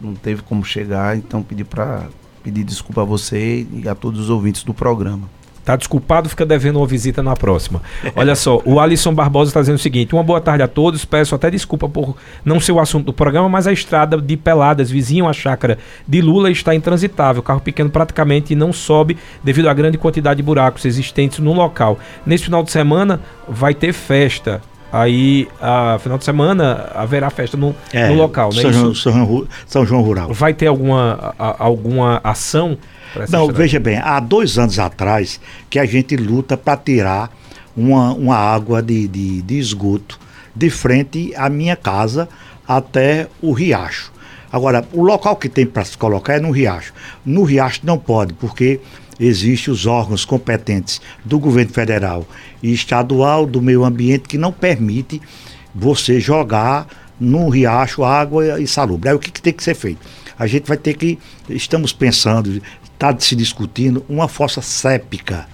[0.00, 2.06] não teve como chegar, então pedi para
[2.46, 5.28] pedir desculpa a você e a todos os ouvintes do programa.
[5.64, 7.82] Tá desculpado, fica devendo uma visita na próxima.
[8.14, 11.04] Olha só, o Alisson Barbosa está dizendo o seguinte: uma boa tarde a todos.
[11.04, 14.88] Peço até desculpa por não ser o assunto do programa, mas a estrada de Peladas,
[14.88, 17.40] vizinho à chácara de Lula, está intransitável.
[17.40, 21.98] O carro pequeno praticamente não sobe devido à grande quantidade de buracos existentes no local.
[22.24, 24.62] Nesse final de semana vai ter festa.
[24.92, 28.62] Aí, a final de semana, haverá festa no, é, no local, né?
[28.62, 30.32] São, João, São, São João Rural.
[30.32, 32.78] Vai ter alguma, a, alguma ação
[33.30, 37.30] não, veja bem, há dois anos atrás que a gente luta para tirar
[37.76, 40.18] uma, uma água de, de, de esgoto
[40.54, 42.28] de frente à minha casa
[42.66, 44.12] até o riacho.
[44.52, 46.92] Agora, o local que tem para se colocar é no riacho.
[47.24, 48.80] No riacho não pode, porque
[49.18, 52.26] existem os órgãos competentes do governo federal
[52.62, 55.20] e estadual do meio ambiente que não permite
[55.74, 56.86] você jogar
[57.18, 59.08] no riacho água insalubre.
[59.08, 60.00] Aí o que, que tem que ser feito?
[60.38, 65.46] A gente vai ter que, estamos pensando, está se discutindo uma fossa séptica.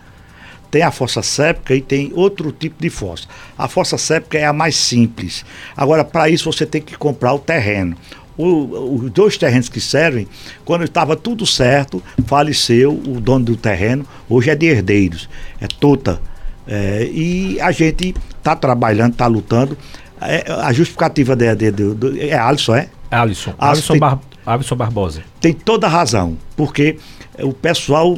[0.71, 3.29] Tem a fossa séptica e tem outro tipo de fossa.
[3.59, 5.45] A fossa séptica é a mais simples.
[5.77, 7.97] Agora, para isso, você tem que comprar o terreno.
[8.37, 10.27] Os dois terrenos que servem,
[10.65, 15.29] quando estava tudo certo, faleceu o dono do terreno, hoje é de herdeiros,
[15.61, 16.21] é Tota.
[16.67, 19.77] É, e a gente está trabalhando, está lutando.
[20.21, 22.89] É, a justificativa de, de, de, de, é Alisson, é?
[23.11, 23.55] Alisson.
[23.59, 25.23] Alisson, Bar Alisson Barbosa.
[25.41, 26.97] Tem toda a razão, porque
[27.41, 28.17] o pessoal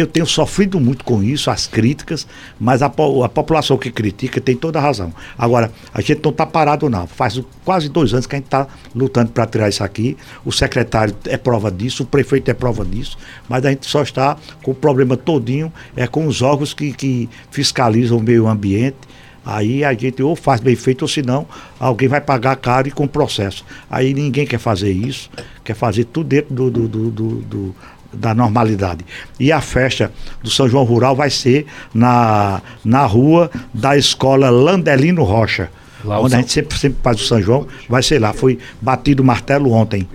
[0.00, 2.26] eu tenho sofrido muito com isso, as críticas,
[2.58, 5.12] mas a, a, população que critica tem toda a razão.
[5.36, 7.06] Agora, a gente não está parado, não.
[7.06, 10.16] Faz quase dois anos que a gente está lutando para tirar isso aqui.
[10.44, 14.36] O secretário é prova disso, o prefeito é prova disso, mas a gente só está
[14.62, 18.96] com o problema todinho, é com os órgãos que, que fiscalizam o meio ambiente.
[19.44, 21.46] Aí a gente ou faz bem feito, ou senão
[21.78, 23.64] alguém vai pagar caro e com processo.
[23.90, 25.28] Aí ninguém quer fazer isso,
[25.62, 27.10] quer fazer tudo dentro do, do, do,
[27.42, 27.76] do
[28.14, 29.04] da normalidade.
[29.38, 35.22] E a festa do São João Rural vai ser na, na rua da escola Landelino
[35.22, 35.70] Rocha.
[36.04, 38.32] Lá onde a gente sempre, sempre faz o São João, vai ser lá.
[38.32, 40.06] Foi batido o martelo ontem.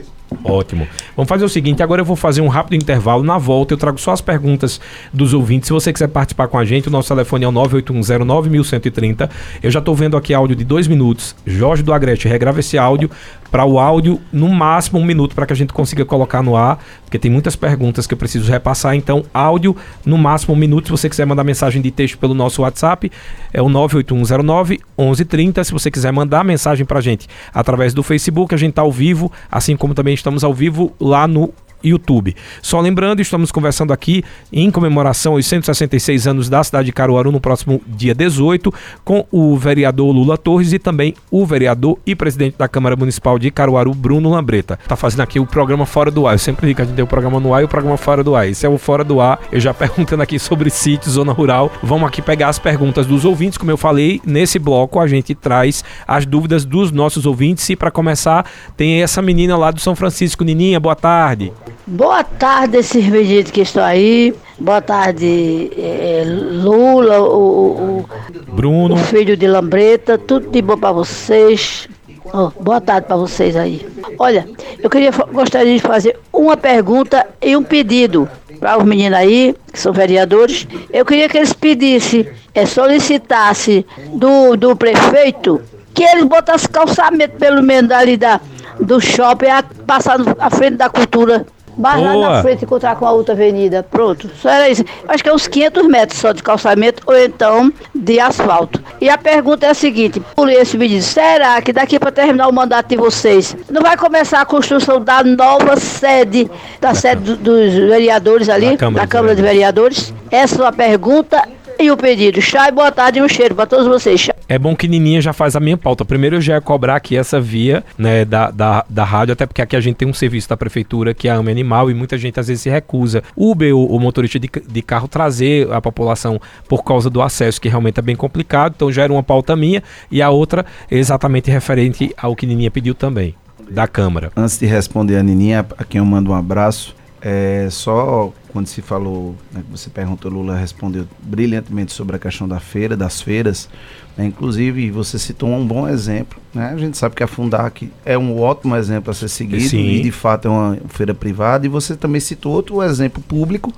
[0.43, 0.87] Ótimo.
[1.15, 3.23] Vamos fazer o seguinte, agora eu vou fazer um rápido intervalo.
[3.23, 4.79] Na volta eu trago só as perguntas
[5.11, 5.67] dos ouvintes.
[5.67, 9.29] Se você quiser participar com a gente, o nosso telefone é o 981091130.
[9.61, 11.35] Eu já estou vendo aqui áudio de dois minutos.
[11.45, 13.09] Jorge do Agreste, regrava esse áudio
[13.51, 16.79] para o áudio no máximo um minuto para que a gente consiga colocar no ar,
[17.03, 18.95] porque tem muitas perguntas que eu preciso repassar.
[18.95, 20.85] Então, áudio no máximo um minuto.
[20.85, 23.11] Se você quiser mandar mensagem de texto pelo nosso WhatsApp,
[23.53, 25.63] é o 98109 1130.
[25.63, 28.91] Se você quiser mandar mensagem para a gente através do Facebook, a gente está ao
[28.91, 32.35] vivo, assim como também estamos ao vivo lá no YouTube.
[32.61, 37.39] Só lembrando, estamos conversando aqui em comemoração aos 166 anos da cidade de Caruaru no
[37.39, 42.67] próximo dia 18 com o vereador Lula Torres e também o vereador e presidente da
[42.67, 44.79] Câmara Municipal de Caruaru, Bruno Lambreta.
[44.87, 46.35] Tá fazendo aqui o programa Fora do Ar.
[46.35, 48.23] Eu sempre digo que a gente tem o programa no ar e o programa Fora
[48.23, 48.47] do Ar.
[48.47, 49.39] Esse é o Fora do Ar.
[49.51, 51.71] Eu já perguntando aqui sobre sítio, zona rural.
[51.83, 53.57] Vamos aqui pegar as perguntas dos ouvintes.
[53.57, 57.69] Como eu falei, nesse bloco a gente traz as dúvidas dos nossos ouvintes.
[57.69, 60.43] E para começar, tem essa menina lá do São Francisco.
[60.43, 61.51] Nininha, boa tarde.
[61.89, 64.31] Boa tarde, esses pedidos que estão aí.
[64.59, 68.09] Boa tarde, é, Lula, o, o,
[68.53, 70.15] Bruno, o filho de Lambreta.
[70.15, 71.89] Tudo de bom para vocês.
[72.31, 73.83] Oh, boa tarde para vocês aí.
[74.19, 74.47] Olha,
[74.77, 79.79] eu queria gostaria de fazer uma pergunta e um pedido para os meninos aí, que
[79.79, 80.67] são vereadores.
[80.93, 85.59] Eu queria que eles pedissem, é, solicitassem do, do prefeito
[85.95, 88.39] que eles botassem calçamento, pelo menos, ali da,
[88.79, 91.47] do shopping, a, passar à frente da cultura
[91.79, 93.81] mas lá na frente encontrar com a outra avenida.
[93.89, 94.29] Pronto.
[94.35, 94.83] Só era isso.
[95.07, 98.83] Acho que é uns 500 metros só de calçamento ou então de asfalto.
[98.99, 102.49] E a pergunta é a seguinte: por esse me diz, será que daqui para terminar
[102.49, 107.37] o mandato de vocês, não vai começar a construção da nova sede, da sede do,
[107.37, 110.13] dos vereadores ali, da Câmara, da Câmara de Vereadores?
[110.29, 111.47] Essa é a pergunta
[111.79, 112.41] e o pedido.
[112.41, 114.27] Chá boa tarde e um cheiro para todos vocês.
[114.49, 116.03] É bom que Nininha já faz a minha pauta.
[116.03, 119.61] Primeiro eu já ia cobrar aqui essa via né, da, da, da rádio, até porque
[119.61, 122.17] aqui a gente tem um serviço da prefeitura que é a Ame Animal e muita
[122.17, 123.23] gente às vezes se recusa.
[123.35, 127.69] Uber, o, o motorista de, de carro, trazer a população por causa do acesso, que
[127.69, 128.73] realmente é bem complicado.
[128.75, 129.81] Então já era uma pauta minha.
[130.11, 133.35] E a outra exatamente referente ao que Nininha pediu também,
[133.69, 134.31] da Câmara.
[134.35, 138.81] Antes de responder a Nininha, a quem eu mando um abraço, é só quando se
[138.81, 143.69] falou, né, você perguntou, Lula respondeu brilhantemente sobre a questão da feira, das feiras.
[144.17, 146.39] Né, inclusive, você citou um bom exemplo.
[146.53, 146.71] Né?
[146.73, 149.85] A gente sabe que a Fundac é um ótimo exemplo a ser seguido Sim.
[149.85, 151.65] e, de fato, é uma feira privada.
[151.65, 153.73] E você também citou outro exemplo público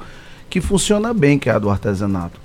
[0.50, 2.40] que funciona bem, que é a do artesanato.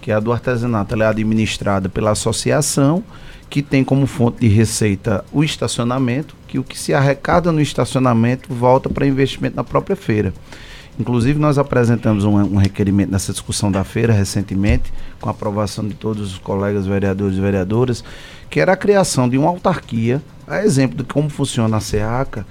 [0.00, 3.04] Que é a do artesanato ela é administrada pela associação,
[3.48, 8.52] que tem como fonte de receita o estacionamento, que o que se arrecada no estacionamento
[8.52, 10.32] volta para investimento na própria feira.
[10.98, 15.94] Inclusive, nós apresentamos um, um, requerimento nessa discussão da feira recentemente, com a aprovação de
[15.94, 18.02] todos os colegas vereadores e vereadoras,
[18.50, 22.44] que era a criação de uma autarquia, a exemplo de como funciona a SEACA,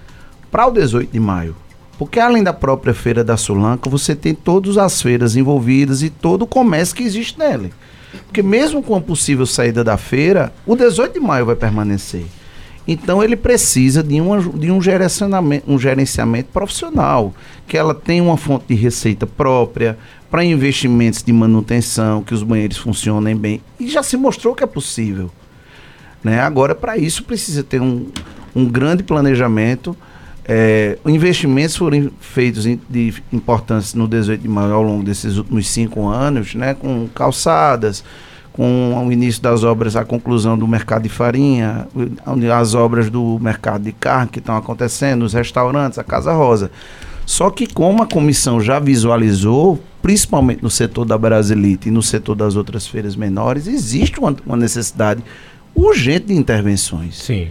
[0.49, 1.55] para o 18 de maio.
[1.97, 6.43] Porque além da própria feira da Sulanca, você tem todas as feiras envolvidas e todo
[6.43, 7.69] o comércio que existe nela.
[8.25, 12.25] Porque mesmo com a possível saída da feira, o 18 de maio vai permanecer.
[12.87, 17.33] Então ele precisa de, uma, de um, gerenciamento, um gerenciamento profissional,
[17.67, 19.97] que ela tenha uma fonte de receita própria,
[20.31, 23.61] para investimentos de manutenção, que os banheiros funcionem bem.
[23.79, 25.31] E já se mostrou que é possível.
[26.23, 26.39] Né?
[26.39, 28.07] Agora, para isso, precisa ter um,
[28.55, 29.95] um grande planejamento.
[30.45, 36.07] É, investimentos foram feitos de importância no 18 de maio ao longo desses últimos cinco
[36.07, 38.03] anos, né, com calçadas,
[38.57, 41.87] com o início das obras, a conclusão do mercado de farinha,
[42.57, 46.71] as obras do mercado de carne que estão acontecendo, os restaurantes, a Casa Rosa.
[47.23, 52.33] Só que como a comissão já visualizou, principalmente no setor da Brasilite e no setor
[52.33, 55.23] das outras feiras menores, existe uma, uma necessidade
[55.75, 57.15] urgente de intervenções.
[57.15, 57.49] Sim.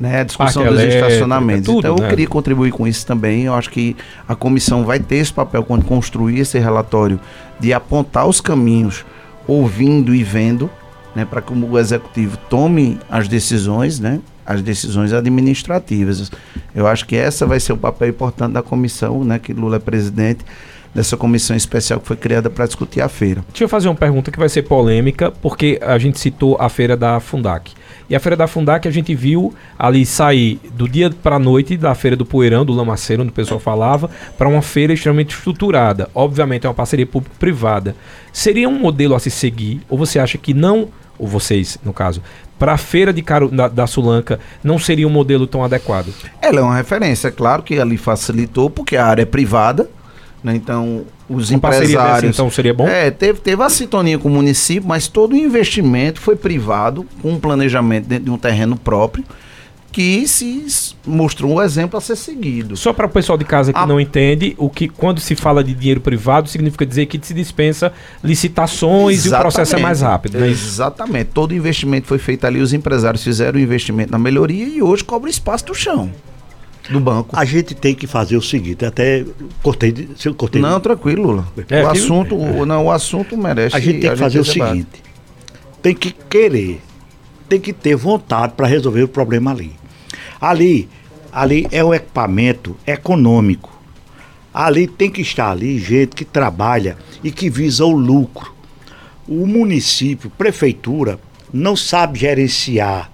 [0.00, 1.66] Né, a discussão Parque dos elétrica, estacionamentos.
[1.66, 2.08] Tudo, então, eu né?
[2.08, 3.44] queria contribuir com isso também.
[3.44, 3.94] Eu acho que
[4.26, 7.20] a comissão vai ter esse papel quando construir esse relatório
[7.60, 9.04] de apontar os caminhos
[9.46, 10.70] ouvindo e vendo,
[11.14, 16.30] né, para que o executivo tome as decisões, né, as decisões administrativas.
[16.74, 19.80] Eu acho que essa vai ser o papel importante da comissão, né, que Lula é
[19.80, 20.44] presidente
[20.94, 23.44] dessa comissão especial que foi criada para discutir a feira.
[23.48, 26.96] Deixa eu fazer uma pergunta que vai ser polêmica, porque a gente citou a feira
[26.96, 27.72] da Fundac.
[28.08, 31.76] E a Feira da Fundac a gente viu ali sair do dia para a noite
[31.76, 36.08] da Feira do Poeirão, do Lamaceiro, onde o pessoal falava, para uma feira extremamente estruturada.
[36.14, 37.96] Obviamente é uma parceria público-privada.
[38.32, 39.80] Seria um modelo a se seguir?
[39.88, 42.22] Ou você acha que não, ou vocês, no caso,
[42.58, 46.14] para a feira de Caro, da, da, Sulanca não seria um modelo tão adequado?
[46.40, 49.90] Ela é uma referência, é claro que ali facilitou, porque a área é privada,
[50.46, 50.54] né?
[50.54, 51.92] Então, os uma empresários.
[51.92, 52.86] Dessa, então seria bom?
[52.86, 57.32] É, teve, teve a sintonia com o município, mas todo o investimento foi privado, com
[57.32, 59.24] um planejamento dentro de um terreno próprio
[59.90, 60.66] que se
[61.06, 62.76] mostrou um exemplo a ser seguido.
[62.76, 63.86] Só para o pessoal de casa que a...
[63.86, 67.90] não entende, o que quando se fala de dinheiro privado significa dizer que se dispensa
[68.22, 69.26] licitações Exatamente.
[69.26, 70.38] e o processo é mais rápido.
[70.38, 70.48] Né?
[70.48, 71.30] Exatamente.
[71.32, 75.30] Todo investimento foi feito ali, os empresários fizeram o investimento na melhoria e hoje cobra
[75.30, 76.12] espaço do chão
[76.90, 77.36] do banco.
[77.36, 79.24] A gente tem que fazer o seguinte, até
[79.62, 80.60] cortei, se eu cortei.
[80.60, 81.48] Não, tranquilo, Lula.
[81.68, 82.64] É, o assunto, é.
[82.64, 83.76] não, o assunto merece.
[83.76, 85.02] A gente tem que fazer o seguinte,
[85.82, 86.80] tem que querer,
[87.48, 89.72] tem que ter vontade para resolver o problema ali.
[90.40, 90.88] Ali,
[91.32, 93.74] ali é um equipamento econômico.
[94.52, 98.54] Ali tem que estar ali gente que trabalha e que visa o lucro.
[99.28, 101.18] O município, prefeitura,
[101.52, 103.10] não sabe gerenciar,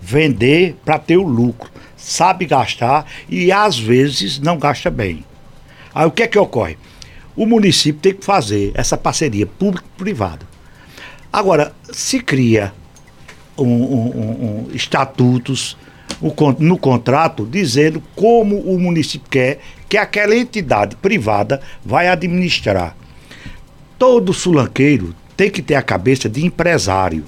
[0.00, 1.71] vender para ter o lucro
[2.02, 5.24] sabe gastar e às vezes não gasta bem.
[5.94, 6.76] Aí o que é que ocorre?
[7.36, 10.46] O município tem que fazer essa parceria público-privada.
[11.32, 12.74] Agora, se cria
[13.56, 15.76] um, um, um, estatutos
[16.58, 22.96] no contrato dizendo como o município quer que aquela entidade privada vai administrar.
[23.98, 27.24] Todo sulanqueiro tem que ter a cabeça de empresário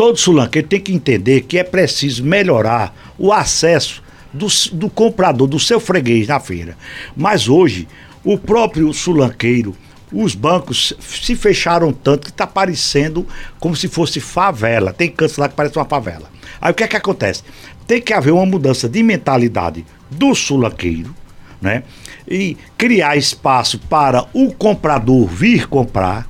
[0.00, 5.58] todo sulanqueiro tem que entender que é preciso melhorar o acesso do, do comprador, do
[5.58, 6.74] seu freguês na feira.
[7.14, 7.86] Mas hoje,
[8.24, 9.76] o próprio sulanqueiro,
[10.10, 13.26] os bancos se fecharam tanto que está parecendo
[13.58, 14.90] como se fosse favela.
[14.90, 16.30] Tem cantos lá que parece uma favela.
[16.62, 17.42] Aí o que é que acontece?
[17.86, 21.14] Tem que haver uma mudança de mentalidade do sulanqueiro,
[21.60, 21.82] né?
[22.26, 26.29] E criar espaço para o comprador vir comprar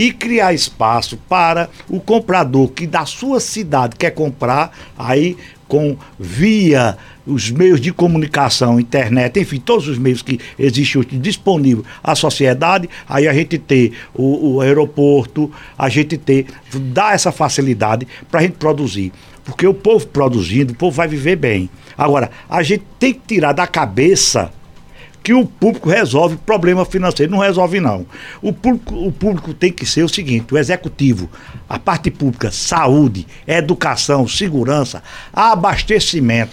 [0.00, 5.36] e criar espaço para o comprador que da sua cidade quer comprar, aí
[5.68, 11.86] com via os meios de comunicação, internet, enfim, todos os meios que existem hoje disponíveis
[12.02, 18.08] à sociedade, aí a gente ter o, o aeroporto, a gente ter, dar essa facilidade
[18.30, 19.12] para a gente produzir.
[19.44, 21.68] Porque o povo produzindo, o povo vai viver bem.
[21.96, 24.50] Agora, a gente tem que tirar da cabeça
[25.22, 27.30] que o público resolve problema financeiro.
[27.30, 28.06] Não resolve, não.
[28.40, 31.28] O público, o público tem que ser o seguinte: o executivo,
[31.68, 35.02] a parte pública, saúde, educação, segurança,
[35.32, 36.52] abastecimento.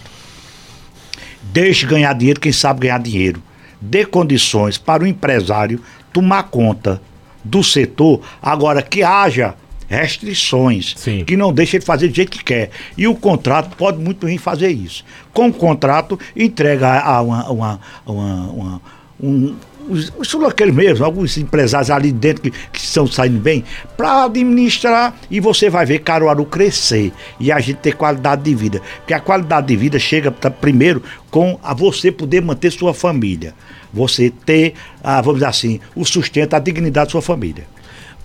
[1.44, 3.42] Deixe ganhar dinheiro quem sabe ganhar dinheiro.
[3.80, 7.02] dê condições para o empresário tomar conta
[7.44, 9.56] do setor, agora que haja
[9.88, 11.24] restrições, Sim.
[11.26, 12.70] que não deixa ele fazer do jeito que quer.
[12.98, 15.04] E o contrato pode muito bem fazer isso.
[15.34, 18.82] Com o contrato, entrega a uma, uma, uma, uma
[19.20, 19.56] um,
[19.90, 23.64] os, os aqueles mesmo, alguns empresários ali dentro que, que estão saindo bem,
[23.96, 28.82] para administrar e você vai ver Caruaru crescer e a gente ter qualidade de vida.
[28.98, 33.54] Porque a qualidade de vida chega primeiro com a você poder manter sua família.
[33.94, 34.74] Você ter,
[35.04, 37.66] ah, vamos dizer assim, o sustento, a dignidade da sua família.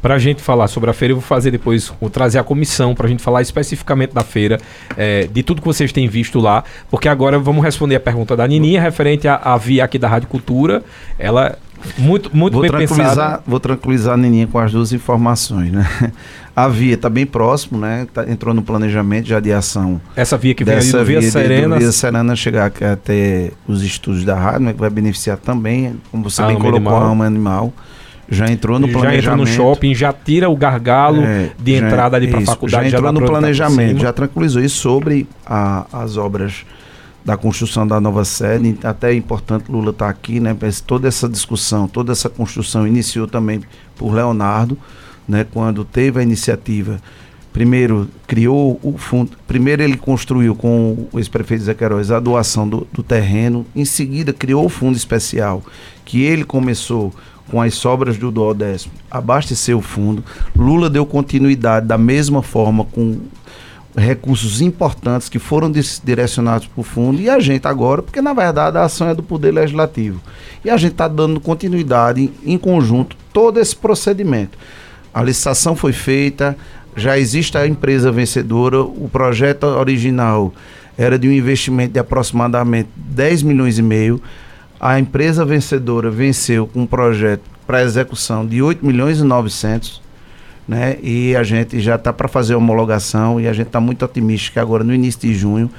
[0.03, 2.93] Para a gente falar sobre a feira, eu vou fazer depois, vou trazer a comissão
[2.93, 4.59] para a gente falar especificamente da feira,
[4.97, 8.47] é, de tudo que vocês têm visto lá, porque agora vamos responder a pergunta da
[8.47, 10.83] Nininha referente à, à via aqui da Rádio Cultura.
[11.17, 11.57] Ela
[11.99, 13.43] muito, muito vou bem tranquilizar, pensada.
[13.47, 15.87] Vou tranquilizar a Nininha com as duas informações, né?
[16.55, 18.07] A via está bem próximo, né?
[18.13, 19.99] Tá, entrou no planejamento já de ação.
[20.15, 21.79] Essa via que vem ali do Via via Serena.
[21.79, 24.73] Via Serena chegar até os estúdios da rádio, né?
[24.75, 27.03] Que vai beneficiar também, como você A bem alma colocou, animal.
[27.03, 27.73] a alma animal.
[28.33, 29.25] Já entrou no já planejamento.
[29.25, 32.85] entra no shopping, já tira o gargalo É, de já- entrada ali para a faculdade.
[32.91, 36.65] Já entrou dá no planejamento, já tranquilizou isso sobre a- as obras
[37.25, 38.77] da construção da nova sede.
[38.83, 40.57] Até é importante Lula estar aqui, né?
[40.87, 43.61] Toda essa discussão, toda essa construção iniciou também
[43.97, 44.77] por Leonardo,
[45.29, 45.47] né?
[45.53, 46.99] Quando teve a iniciativa.
[47.53, 49.33] Primeiro criou o fundo.
[49.47, 53.67] Primeiro ele construiu com o ex-prefeito Zé Queiroz a doação do, do terreno.
[53.77, 55.63] Em seguida criou o fundo especial,
[56.03, 57.13] que ele começou
[57.51, 60.25] com as sobras do duodécimo, abasteceu o fundo.
[60.57, 63.21] Lula deu continuidade da mesma forma com
[63.97, 68.79] recursos importantes que foram direcionados para o fundo e a gente agora, porque na verdade
[68.79, 70.21] a ação é do Poder Legislativo.
[70.65, 74.57] E a gente está dando continuidade em, em conjunto todo esse procedimento.
[75.13, 76.57] A licitação foi feita,
[76.97, 80.53] já existe a empresa vencedora, o projeto original
[80.97, 84.21] era de um investimento de aproximadamente 10 milhões e meio.
[84.83, 90.03] A empresa vencedora venceu com um projeto para execução de 8 milhões e 900
[90.67, 90.97] né?
[91.03, 94.53] E a gente já está para fazer a homologação e a gente está muito otimista
[94.53, 95.71] que agora no início de junho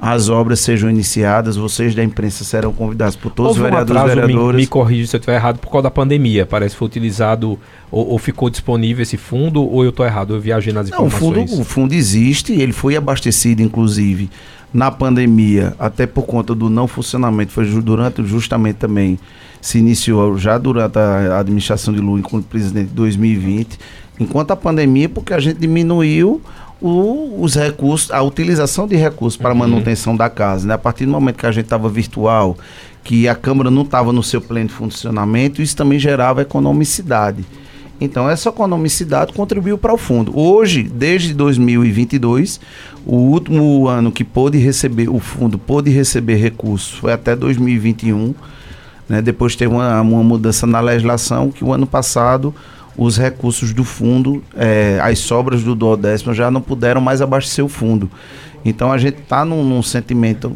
[0.00, 1.56] as obras sejam iniciadas.
[1.56, 4.60] Vocês da imprensa serão convidados por todos Houve os um vereadores e atraso, me, vereadoras.
[4.60, 6.46] me corrija se eu estiver errado, por causa da pandemia.
[6.46, 7.58] Parece que foi utilizado
[7.90, 11.50] ou, ou ficou disponível esse fundo, ou eu estou errado, eu viajei nas Não, informações.
[11.50, 14.30] fundo, o fundo existe, ele foi abastecido, inclusive,
[14.72, 19.18] na pandemia, até por conta do não funcionamento, foi durante, justamente também,
[19.60, 23.78] se iniciou já durante a administração de Lula, enquanto presidente de 2020,
[24.20, 26.40] enquanto a pandemia, porque a gente diminuiu
[26.80, 29.58] o- os recursos, a utilização de recursos para a Uhum.
[29.58, 30.68] manutenção da casa.
[30.68, 30.74] Né?
[30.74, 32.56] A partir do momento que a gente estava virtual,
[33.02, 37.44] que a Câmara não estava no seu pleno funcionamento, isso também gerava economicidade.
[38.00, 40.38] Então, essa economicidade contribuiu para o fundo.
[40.38, 42.60] Hoje, desde 2022,
[43.04, 48.34] o último ano que pôde receber, o fundo pôde receber recursos foi até 2021.
[49.08, 49.20] Né?
[49.20, 52.54] Depois teve uma, uma mudança na legislação, que o ano passado
[52.96, 57.68] os recursos do fundo, eh, as sobras do duodécimo já não puderam mais abastecer o
[57.68, 58.10] fundo.
[58.64, 60.52] Então, a gente está num, num sentimento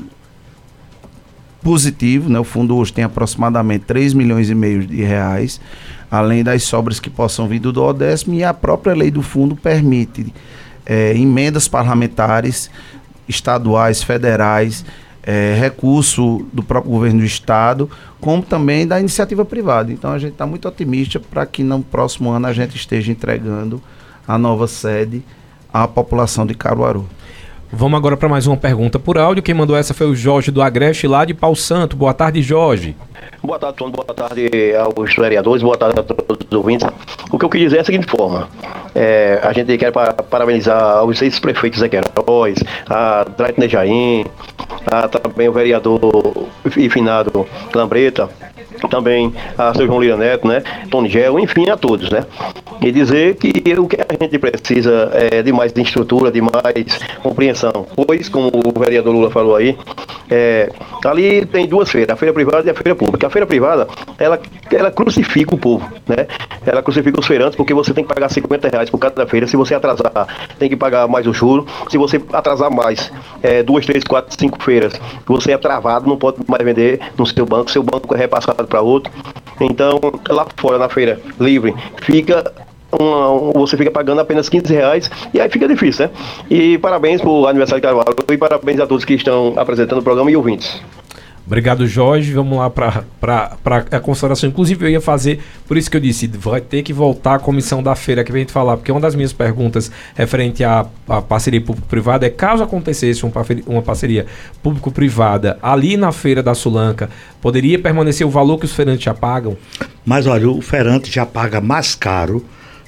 [1.62, 2.40] positivo, né?
[2.40, 5.60] O fundo hoje tem aproximadamente 3 milhões e meio de reais,
[6.12, 10.30] além das sobras que possam vir do duodécimo e a própria lei do fundo permite
[10.84, 12.70] eh, emendas parlamentares,
[13.26, 14.84] estaduais, federais,
[15.22, 17.88] eh, recurso do próprio governo do estado,
[18.20, 19.90] como também da iniciativa privada.
[19.90, 23.80] Então a gente está muito otimista para que no próximo ano a gente esteja entregando
[24.28, 25.22] a nova sede
[25.72, 27.08] à população de Caruaru.
[27.74, 29.42] Vamos agora para mais uma pergunta por áudio.
[29.42, 31.96] Quem mandou essa foi o Jorge do Agreste, lá de Pau Santo.
[31.96, 32.94] Boa tarde, Jorge.
[33.42, 33.92] Boa tarde, Tony.
[33.92, 36.86] Boa tarde aos vereadores, boa tarde a todos os ouvintes.
[37.30, 38.46] O que eu quis dizer é a seguinte forma.
[38.94, 42.58] É, a gente quer pa- parabenizar os seis prefeitos Zé Queiroz,
[42.90, 44.26] a Draitner Jaim,
[44.86, 46.46] a, também o vereador
[46.76, 48.28] e finado Lambreta,
[48.90, 50.62] também a seu João Lira Neto, né?
[50.90, 52.26] Tony Gel, enfim, a todos, né?
[52.82, 53.48] E dizer que
[53.78, 57.61] o que a gente precisa é de mais estrutura, de mais compreensão.
[57.94, 59.76] Pois, como o vereador Lula falou aí,
[60.30, 60.72] é,
[61.04, 63.26] ali tem duas feiras, a feira privada e a feira pública.
[63.26, 63.86] A feira privada,
[64.18, 64.40] ela,
[64.70, 66.26] ela crucifica o povo, né?
[66.64, 69.46] Ela crucifica os feirantes porque você tem que pagar 50 reais por cada feira.
[69.46, 70.26] Se você atrasar,
[70.58, 71.66] tem que pagar mais o juro.
[71.90, 76.38] Se você atrasar mais, é, duas, três, quatro, cinco feiras, você é travado, não pode
[76.48, 79.12] mais vender no seu banco, seu banco é repassado para outro.
[79.60, 82.52] Então, lá fora na feira livre, fica
[83.00, 86.12] um- você fica pagando apenas 15 reais e aí fica difícil, né?
[86.50, 90.30] E parabéns pro aniversário de Carvalho e parabéns a todos que estão apresentando o programa
[90.30, 90.80] e ouvintes.
[91.44, 92.32] Obrigado, Jorge.
[92.32, 93.02] Vamos lá para
[93.90, 94.48] a consideração.
[94.48, 97.82] Inclusive, eu ia fazer, por isso que eu disse, vai ter que voltar à comissão
[97.82, 101.60] da feira que vem te falar, porque uma das minhas perguntas referente à, à parceria
[101.60, 103.24] público-privada é caso acontecesse
[103.66, 104.24] uma parceria
[104.62, 109.56] público-privada ali na feira da Sulanca, poderia permanecer o valor que os feirantes já pagam?
[110.06, 112.42] Mas olha, o feirante já paga mais caro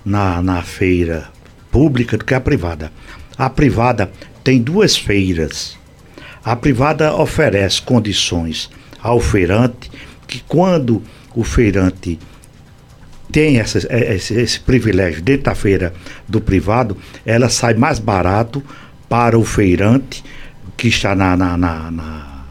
[0.04, 1.28] na, na feira
[1.70, 2.92] pública do que a privada.
[3.36, 4.10] A privada
[4.42, 5.76] tem duas feiras
[6.44, 9.90] a privada oferece condições ao feirante
[10.26, 11.02] que quando
[11.34, 12.18] o feirante
[13.32, 15.94] tem essa, é, esse, esse, privilégio dentro da feira
[16.28, 18.62] do privado, ela sai mais barato
[19.08, 20.22] para o feirante
[20.76, 22.44] que está na, na, na, na,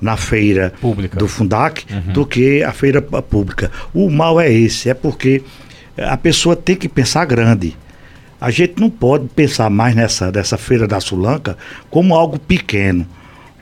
[0.00, 1.18] na feira pública.
[1.18, 2.12] do Fundac uhum.
[2.12, 3.70] do que a feira pública.
[3.94, 5.42] O mal é esse, é porque
[5.96, 7.76] a pessoa tem que pensar grande.
[8.40, 11.56] A gente não pode pensar mais nessa, nessa feira da Sulanca
[11.90, 13.06] como algo pequeno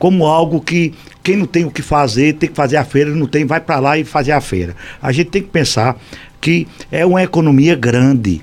[0.00, 3.26] como algo que quem não tem o que fazer, tem que fazer a feira, não
[3.26, 4.74] tem, vai para lá e fazer a feira.
[5.00, 6.00] A gente tem que pensar
[6.40, 8.40] que é uma economia grande.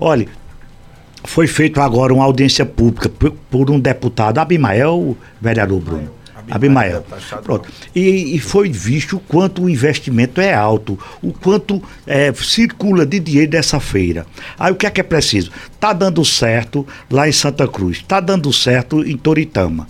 [0.00, 0.26] Olha,
[1.22, 6.15] foi feito agora uma audiência pública por, por um deputado, Abimael, vereador Bruno.
[6.50, 7.02] Abimael.
[7.02, 7.68] Tá Pronto.
[7.94, 13.18] E, e, foi visto o quanto o investimento é alto, o quanto é, circula de
[13.18, 14.26] dinheiro dessa feira.
[14.58, 15.50] Aí o que é que é preciso?
[15.80, 19.86] Tá dando certo lá em Santa Cruz, tá dando certo em Toritama.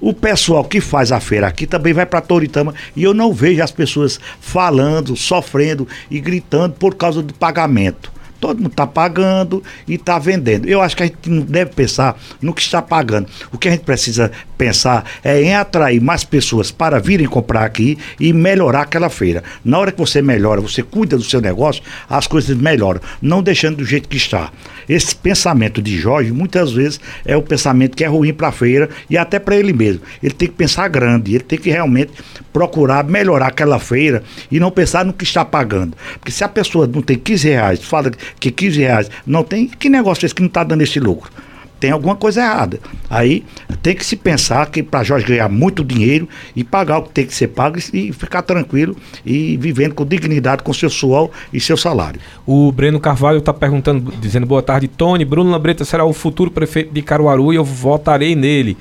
[0.00, 3.62] O pessoal que faz a feira aqui também vai para Toritama e eu não vejo
[3.62, 8.15] as pessoas falando, sofrendo e gritando por causa do pagamento.
[8.40, 10.68] Todo mundo está pagando e está vendendo.
[10.68, 13.28] Eu acho que a gente não deve pensar no que está pagando.
[13.52, 17.98] O que a gente precisa pensar é em atrair mais pessoas para virem comprar aqui
[18.18, 19.42] e melhorar aquela feira.
[19.64, 23.76] Na hora que você melhora, você cuida do seu negócio, as coisas melhoram, não deixando
[23.76, 24.50] do jeito que está.
[24.88, 28.88] Esse pensamento de Jorge, muitas vezes, é o pensamento que é ruim para a feira
[29.10, 30.00] e até para ele mesmo.
[30.22, 32.12] Ele tem que pensar grande, ele tem que realmente
[32.52, 35.96] procurar melhorar aquela feira e não pensar no que está pagando.
[36.18, 39.88] Porque se a pessoa não tem 15 reais, fala que 15 reais não tem, que
[39.88, 41.30] negócio é esse que não está dando esse lucro?
[41.78, 42.80] Tem alguma coisa errada.
[43.08, 43.44] Aí
[43.82, 47.26] tem que se pensar que para Jorge ganhar muito dinheiro e pagar o que tem
[47.26, 48.96] que ser pago e ficar tranquilo
[49.26, 52.18] e vivendo com dignidade com seu suor e seu salário.
[52.46, 55.24] O Breno Carvalho está perguntando, dizendo boa tarde, Tony.
[55.24, 58.76] Bruno Lambreta será o futuro prefeito de Caruaru e eu votarei nele.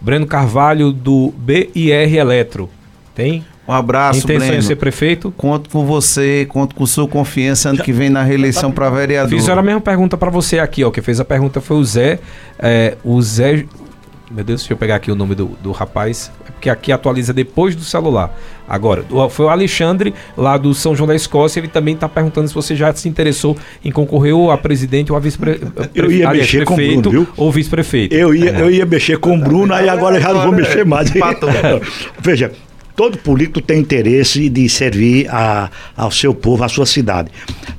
[0.00, 2.68] Breno Carvalho do BIR Eletro.
[3.14, 3.44] Tem?
[3.70, 4.62] Um abraço, Intenção Breno.
[4.62, 5.32] de ser prefeito?
[5.36, 9.30] Conto com você, conto com sua confiança ano Já, que vem na reeleição para vereador.
[9.30, 10.90] Fizeram a mesma pergunta para você aqui, ó.
[10.90, 12.18] Quem fez a pergunta foi o Zé.
[12.58, 13.64] É, o Zé.
[14.28, 16.32] Meu Deus, deixa eu pegar aqui o nome do, do rapaz.
[16.48, 18.36] É porque aqui atualiza depois do celular.
[18.68, 21.60] Agora, foi o Alexandre, lá do São João da Escócia.
[21.60, 25.16] Ele também está perguntando se você já se interessou em concorrer ou a presidente ou
[25.16, 25.90] a vice-prefeito.
[25.94, 27.28] Eu ia aliás, mexer com o Bruno, viu?
[27.36, 28.14] Ou vice-prefeito.
[28.16, 28.60] Eu ia, é.
[28.60, 31.08] eu ia mexer com o Bruno, aí agora já não vou mexer mais.
[32.20, 32.50] Veja,
[33.00, 37.30] todo político tem interesse de servir a, ao seu povo, à sua cidade.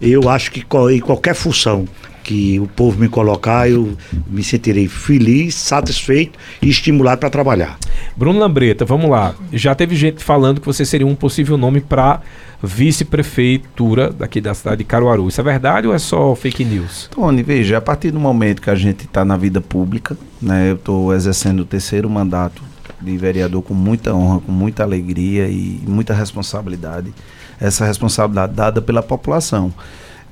[0.01, 1.88] Eu acho que em qualquer função
[2.24, 3.95] que o povo me colocar, eu
[4.28, 7.78] me sentirei feliz, satisfeito e estimulado para trabalhar.
[8.17, 9.36] Bruno Lambreta, vamos lá.
[9.53, 12.22] Já teve gente falando que você seria um possível nome para
[12.63, 15.28] vice-prefeitura daqui da cidade de Caruaru.
[15.28, 17.11] Isso é verdade ou é só fake news?
[17.11, 20.76] Tony, veja, a partir do momento que a gente está na vida pública, né, eu
[20.76, 22.70] estou exercendo o terceiro mandato
[23.02, 27.14] de vereador com muita honra, com muita alegria e muita responsabilidade.
[27.60, 29.74] Essa responsabilidade dada pela população.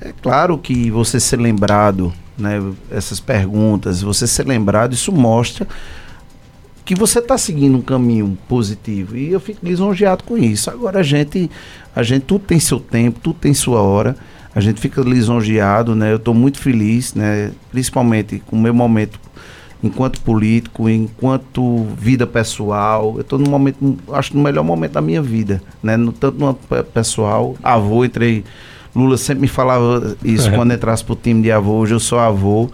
[0.01, 5.67] É claro que você ser lembrado, né, essas perguntas, você ser lembrado, isso mostra
[6.89, 10.71] que você está seguindo um caminho positivo e eu fico lisonjeado com isso.
[10.71, 11.51] Agora a gente,
[11.95, 14.15] a gente tudo tem seu tempo, tudo tem sua hora.
[14.55, 16.11] A gente fica lisonjeado, né?
[16.11, 17.51] Eu estou muito feliz, né?
[17.71, 19.19] Principalmente com o meu momento
[19.83, 23.13] enquanto político, enquanto vida pessoal.
[23.15, 25.95] Eu estou no momento, acho no melhor momento da minha vida, né?
[25.95, 26.53] No, tanto no
[26.83, 28.43] pessoal, avô, entrei.
[28.95, 30.51] Lula sempre me falava isso é.
[30.51, 32.69] quando entrasse pro time de avô, hoje eu sou avô,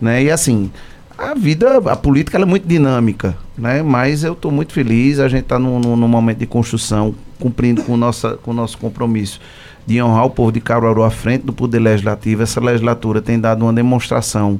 [0.00, 0.22] né?
[0.22, 0.70] E assim,
[1.16, 3.82] a vida, a política é muito dinâmica, né?
[3.82, 7.96] Mas eu estou muito feliz, a gente está num, num, momento de construção, cumprindo com,
[7.96, 9.40] nossa, com o nosso compromisso
[9.86, 12.42] de honrar o povo de Caruaru à frente do Poder Legislativo.
[12.42, 14.58] Essa legislatura tem dado uma demonstração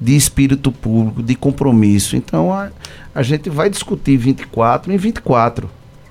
[0.00, 2.16] de espírito público, de compromisso.
[2.16, 2.70] Então a,
[3.14, 5.68] a gente vai discutir 24 em 24.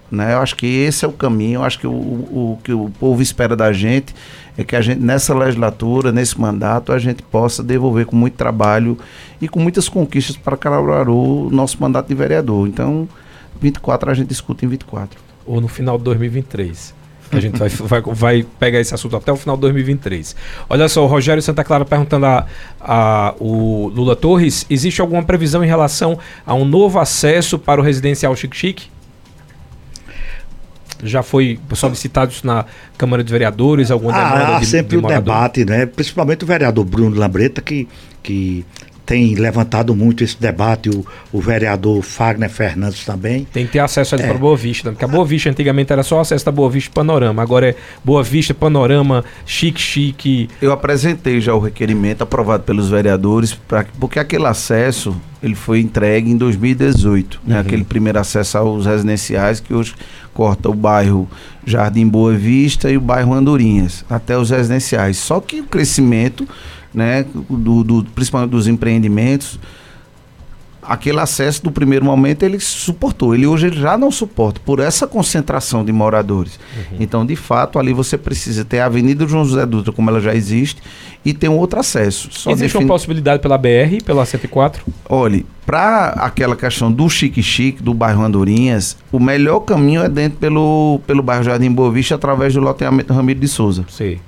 [0.10, 0.34] Né?
[0.34, 2.90] Eu acho que esse é o caminho, eu acho que o, o, o que o
[3.00, 4.16] povo espera da gente
[4.58, 8.98] é que a gente, nessa legislatura, nesse mandato, a gente possa devolver com muito trabalho
[9.42, 12.68] e com muitas conquistas para Caruaru o nosso mandato de vereador.
[12.68, 13.08] Então,
[13.62, 15.20] 24 a gente discute em 24.
[15.46, 16.96] Ou no final de 2023.
[17.32, 20.36] A gente vai, vai, vai pegar esse assunto até o final de 2023.
[20.70, 22.46] Olha só, o Rogério Santa Clara perguntando a,
[22.80, 27.84] a o Lula Torres: existe alguma previsão em relação a um novo acesso para o
[27.84, 28.90] residencial Chique Chique?
[31.04, 32.66] Já foi solicitado isso na
[32.98, 35.86] Câmara de Vereadores, alguma demanda Ah, há de, sempre de o debate, né?
[35.86, 37.88] Principalmente o vereador Bruno Lambreta, que,
[38.24, 38.66] que
[39.08, 43.48] tem levantado muito esse debate, o, o vereador Fagner Fernandes também.
[43.54, 44.28] Tem que ter acesso ali É.
[44.28, 44.94] para Boa Vista, né?
[44.94, 47.76] porque a Boa Vista antigamente era só acesso da Boa Vista e Panorama, agora é
[48.04, 50.50] Boa Vista, Panorama, Chique Chique.
[50.62, 56.30] Eu apresentei já o requerimento aprovado pelos vereadores, pra, porque aquele acesso ele foi entregue
[56.30, 57.60] em 2018, né?
[57.60, 59.96] aquele primeiro acesso aos residenciais que hoje
[60.34, 61.30] corta o bairro
[61.66, 65.18] Jardim Boa Vista e o bairro Andorinhas, até os residenciais.
[65.18, 66.48] Só que o crescimento,
[66.94, 69.60] né, do, do- principalmente dos empreendimentos,
[70.82, 73.36] aquele acesso do primeiro momento ele suportou.
[73.36, 76.58] Ele hoje ele já não suporta por essa concentração de moradores.
[76.98, 80.34] Então, de fato, ali você precisa ter a Avenida João José Dutra, como ela já
[80.34, 80.82] existe,
[81.26, 82.30] e ter um outro acesso.
[82.32, 84.82] Só Existe defini- uma possibilidade pela BR, pela 104?
[85.10, 90.38] Olhe, para aquela questão do Chique Chique, do bairro Andorinhas, o melhor caminho é dentro
[90.40, 93.84] pelo, pelo bairro Jardim Boa Vista, através do loteamento Ramiro de Souza.
[93.90, 94.22] Sei.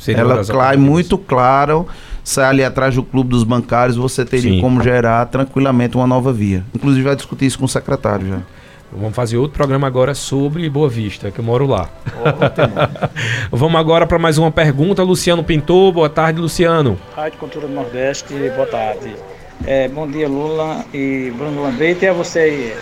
[0.00, 1.86] Seria Ela cai muito claro,
[2.24, 4.60] sai ali atrás do clube dos bancários, você teria Sim.
[4.60, 6.64] como gerar tranquilamente uma nova via.
[6.74, 8.38] Inclusive vai discutir isso com o secretário já.
[8.92, 11.88] Vamos fazer outro programa agora sobre Boa Vista, que eu moro lá.
[13.52, 15.02] Vamos agora para mais uma pergunta.
[15.02, 16.98] Luciano Pintor, boa tarde, Luciano.
[17.14, 19.14] Rádio Cultura do Nordeste, boa tarde.
[19.66, 22.06] É, bom dia, Lula e Bruno Lambreta.
[22.06, 22.74] E a você aí,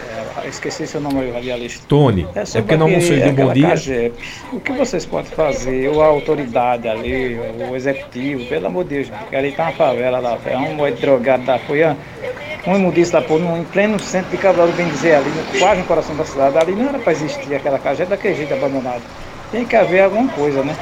[0.45, 1.85] é, esqueci seu nome, radialista.
[1.89, 3.01] Tony, é, sobre porque não aquele-
[3.33, 3.69] deu bom dia.
[3.69, 4.15] CAGEP.
[4.53, 9.09] O que vocês podem fazer, ou a autoridade ali, o executivo, pelo amor de Deus,
[9.09, 11.97] porque ali tá uma favela lá, é um moed drogado da Foian,
[12.67, 13.27] um imunista da
[13.59, 16.73] em pleno centro de Cabral, bem dizer, ali, no- quase no coração da cidade, ali
[16.73, 19.03] não era para existir aquela CAGEP daquele jeito abandonado.
[19.51, 20.77] Tem que haver alguma coisa, né?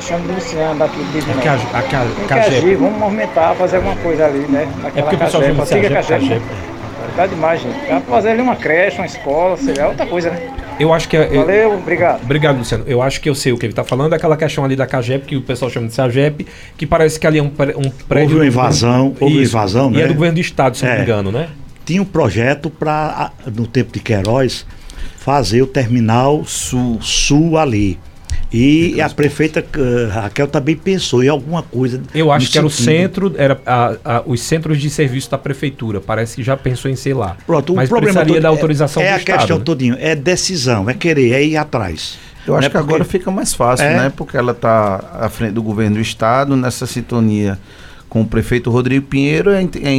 [0.00, 1.44] Chamo de Luciano, daqui de A, Divinópolis.
[1.44, 2.56] Ca- a, Ca- Tem que Cagep.
[2.56, 4.62] agir, vamos movimentar, fazer alguma coisa ali, né?
[4.62, 6.20] É Naquela porque o pessoal chama de Cagep, Cagep.
[6.28, 6.42] Cagep.
[7.16, 7.74] Tá demais, gente.
[7.88, 10.48] Dá pra fazer ali uma creche, uma escola, sei lá, outra coisa, né?
[10.78, 11.28] Eu acho que é.
[11.32, 12.22] eu- Valeu, obrigado.
[12.22, 12.84] Obrigado, Luciano.
[12.86, 14.12] Eu acho que eu sei o que ele está falando.
[14.12, 17.38] Aquela questão ali da Cagep, que o pessoal chama de Cagep, que parece que ali
[17.38, 18.36] é um, um prédio.
[18.36, 20.08] uma do invasão, governo- houve uma invasão, E é né?
[20.08, 21.02] do governo do estado, se não me É.
[21.02, 21.48] engano, né?
[21.86, 24.66] Tinha um projeto para, no tempo de Queiroz,
[25.18, 27.98] fazer o terminal sul, sul ali.
[28.52, 32.00] E a prefeita eh, Raquel também pensou em alguma coisa.
[32.14, 35.36] Eu acho que era o sentido- centro, era a- a- os centros de serviço da
[35.36, 36.00] prefeitura.
[36.00, 37.36] Parece que já pensou em ser lá.
[37.46, 39.64] Pronto, Mas o problema precisaria todo da autorização é, é do a Estado, questão né?
[39.64, 42.18] todinho, é decisão, é querer, é ir atrás.
[42.46, 43.96] Eu acho Né, que agora fica mais fácil, É.
[43.96, 44.12] né?
[44.16, 47.58] Porque ela está à frente do governo do estado, nessa sintonia
[48.08, 49.90] com o prefeito Rodrigo Pinheiro, é, ent- é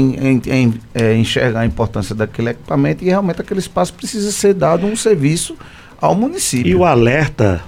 [1.04, 4.96] é é enxergar a importância daquele equipamento e realmente aquele espaço precisa ser dado um
[4.96, 5.58] serviço
[6.00, 6.72] ao município.
[6.72, 7.62] E o alerta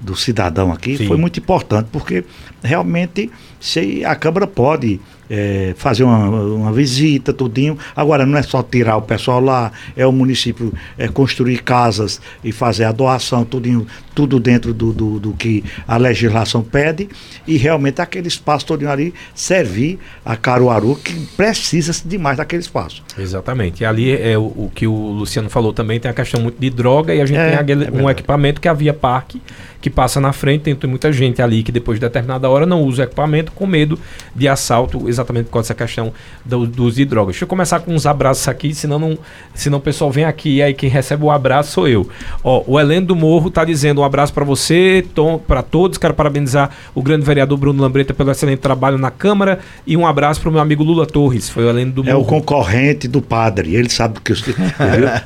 [0.00, 1.06] do cidadão aqui Sim.
[1.06, 2.24] foi muito importante, porque
[2.62, 3.30] realmente
[3.60, 5.00] se a Câmara pode
[5.30, 7.76] eh, fazer uma, uma visita, tudinho.
[7.94, 12.52] Agora, não é só tirar o pessoal lá, é o município eh, construir casas e
[12.52, 17.08] fazer a doação, tudinho, tudo dentro do, do, do que a legislação pede,
[17.46, 23.02] e realmente aquele espaço todinho ali servir a Caruaru, que precisa demais daquele espaço.
[23.16, 23.82] Exatamente.
[23.82, 26.68] E ali é o, o que o Luciano falou também, tem a questão muito de
[26.70, 29.40] droga e a gente É, tem aquele- é um equipamento que é a Via Parque,
[29.80, 32.82] que passa na frente, tem, tem muita gente ali que depois de determinada hora não
[32.82, 33.96] usa o equipamento com medo
[34.34, 36.12] de assalto, exatamente por causa dessa questão
[36.44, 37.34] do, do uso de drogas.
[37.34, 39.18] Deixa eu começar com uns abraços aqui, senão, não,
[39.54, 42.08] senão o pessoal vem aqui e aí quem recebe o abraço sou eu.
[42.42, 45.04] Ó, o Heleno do Morro tá dizendo um abraço para você,
[45.46, 49.96] para todos, quero parabenizar o grande vereador Bruno Lambreta pelo excelente trabalho na Câmara e
[49.96, 52.26] um abraço para o meu amigo Lula Torres, foi o Heleno do É o Morro.
[52.26, 53.74] concorrente do padre.
[53.74, 54.38] Ele sabe do que eu?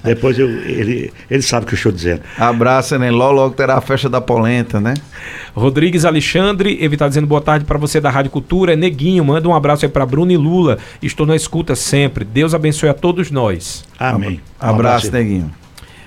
[0.02, 2.20] Depois eu, ele, ele sabe o que eu estou dizendo.
[2.38, 3.10] Abraço, né?
[3.10, 4.94] Logo, logo terá a festa da polenta, né?
[5.54, 8.72] Rodrigues Alexandre, ele tá dizendo boa tarde para você da Rádio Cultura.
[8.72, 10.78] É Neguinho, manda um abraço aí para Bruno e Lula.
[11.02, 12.24] Estou na escuta sempre.
[12.24, 13.84] Deus abençoe a todos nós.
[13.98, 14.40] Amém.
[14.60, 15.12] Um Abraço, abraço.
[15.12, 15.62] Neguinho.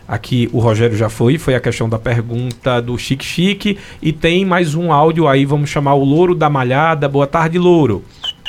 [0.08, 3.80] Aqui o Rogério já foi, foi a questão da pergunta do Chique Chique.
[4.02, 7.10] E tem mais um áudio aí, vamos chamar o Louro da Malhada.
[7.10, 8.04] Boa tarde, Louro.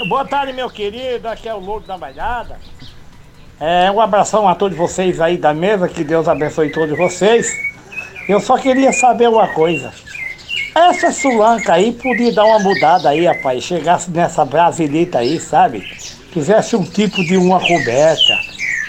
[0.07, 1.27] Boa tarde, meu querido.
[1.29, 2.59] Aqui é o Louro da Malhada.
[3.59, 5.89] É, um abração a todos vocês aí da mesa.
[5.89, 7.49] Que Deus abençoe todos vocês.
[8.29, 9.93] Eu só queria saber uma coisa.
[10.75, 13.65] Essa sulanca aí podia dar uma mudada aí, rapaz.
[13.65, 15.81] Chegasse nessa brasilita aí, sabe?
[16.33, 18.39] Fizesse um tipo de uma coberta.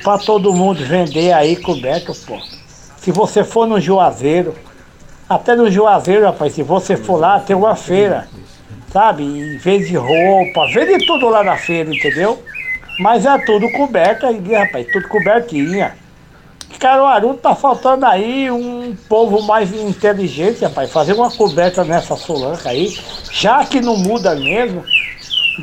[0.03, 2.39] Pra todo mundo vender aí coberta, pô.
[2.97, 4.53] Se você for no Juazeiro,
[5.29, 8.27] até no Juazeiro, rapaz, se você for lá, tem uma feira
[8.91, 9.23] sabe?
[9.23, 12.41] E vende roupa, vende tudo lá na feira, entendeu?
[12.99, 15.95] Mas é tudo coberto aí, rapaz, tudo cobertinha.
[16.79, 22.95] Caruaru tá faltando aí um povo mais inteligente, rapaz, fazer uma coberta nessa solanca aí,
[23.31, 24.83] já que não muda mesmo,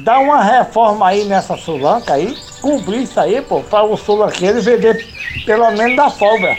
[0.02, 5.06] dá uma reforma aí nessa solanca aí, cobrir isso aí, pô, para o solanqueiro vender
[5.46, 6.56] pelo menos da folga,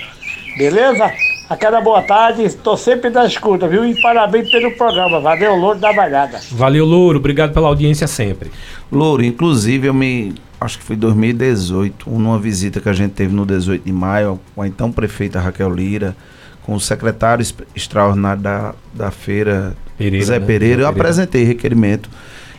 [0.57, 1.11] beleza?
[1.47, 3.85] Aquela boa tarde, estou sempre na escuta, viu?
[3.85, 5.19] E parabéns pelo programa.
[5.19, 6.39] Valeu, Louro da Malhada.
[6.51, 7.19] Valeu, Louro.
[7.19, 8.51] Obrigado pela audiência sempre.
[8.91, 10.33] Louro, inclusive eu me.
[10.65, 14.61] Acho que foi 2018, numa visita que a gente teve no 18 de maio, com
[14.61, 16.15] a então prefeita Raquel Lira,
[16.63, 17.45] com o secretário
[17.75, 20.45] extraordinário da, da feira, Pereira, Zé né?
[20.45, 22.09] Pereira, eu apresentei requerimento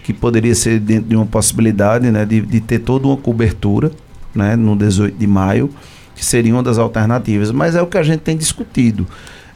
[0.05, 3.91] que poderia ser dentro de uma possibilidade né, de, de ter toda uma cobertura
[4.33, 5.69] né, no 18 de maio
[6.15, 9.07] que seria uma das alternativas, mas é o que a gente tem discutido.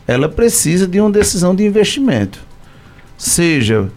[0.06, 2.40] Ela precisa de uma decisão de investimento,
[3.16, 3.88] seja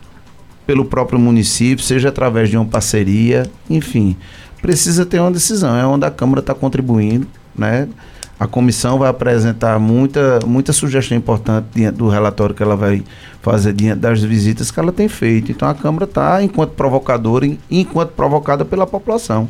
[0.65, 4.15] pelo próprio município, seja através de uma parceria, enfim,
[4.63, 5.77] precisa ter uma decisão.
[5.77, 7.87] É onde a Câmara está contribuindo, né?
[8.39, 13.03] A comissão vai apresentar muita, muita sugestão importante diante do relatório que ela vai
[13.43, 15.51] fazer diante das visitas que ela tem feito.
[15.51, 19.47] Então a Câmara está, enquanto provocadora, enquanto provocada pela população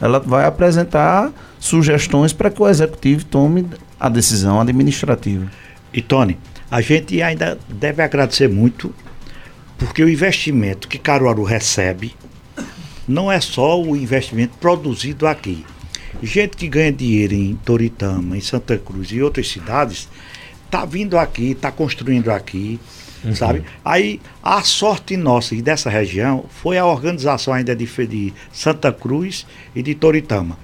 [0.00, 3.66] ela vai apresentar sugestões para que o executivo tome
[3.98, 5.50] a decisão administrativa.
[5.92, 6.38] E Tony,
[6.70, 8.94] a gente ainda deve agradecer muito
[9.76, 12.14] porque o investimento que Caruaru recebe
[13.08, 15.64] não é só o investimento produzido aqui.
[16.22, 20.08] Gente que ganha dinheiro em Toritama, em Santa Cruz e outras cidades,
[20.66, 22.78] está vindo aqui, está construindo aqui,
[23.24, 23.34] uhum.
[23.34, 23.64] sabe?
[23.84, 29.46] Aí a sorte nossa e dessa região foi a organização ainda de, de Santa Cruz
[29.74, 30.58] e de Toritama.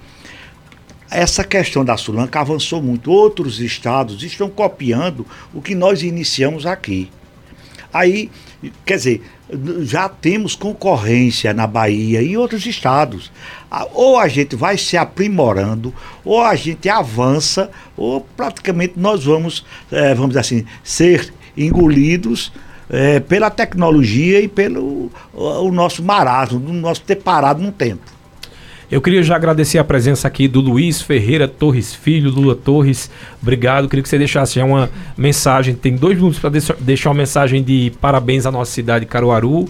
[1.09, 3.11] Essa questão da Sulanca avançou muito.
[3.11, 7.09] Outros estados estão copiando o que nós iniciamos aqui.
[7.93, 8.29] Aí,
[8.85, 9.21] quer dizer,
[9.81, 13.31] já temos concorrência na Bahia e em outros estados.
[13.93, 15.93] Ou a gente vai se aprimorando,
[16.23, 22.51] ou a gente avança, ou praticamente nós vamos, é, vamos assim, ser engolidos
[22.89, 28.15] é, pela tecnologia e pelo o, o nosso marasmo, do nosso ter parado num tempo.
[28.89, 33.09] Eu queria já agradecer a presença aqui do Luiz Ferreira Torres Filho, Lula Torres.
[33.41, 33.89] Obrigado.
[33.89, 35.73] Queria que você deixasse já uma mensagem.
[35.73, 39.67] Tem dois minutos para deixar uma mensagem de parabéns à nossa cidade, Caruaru.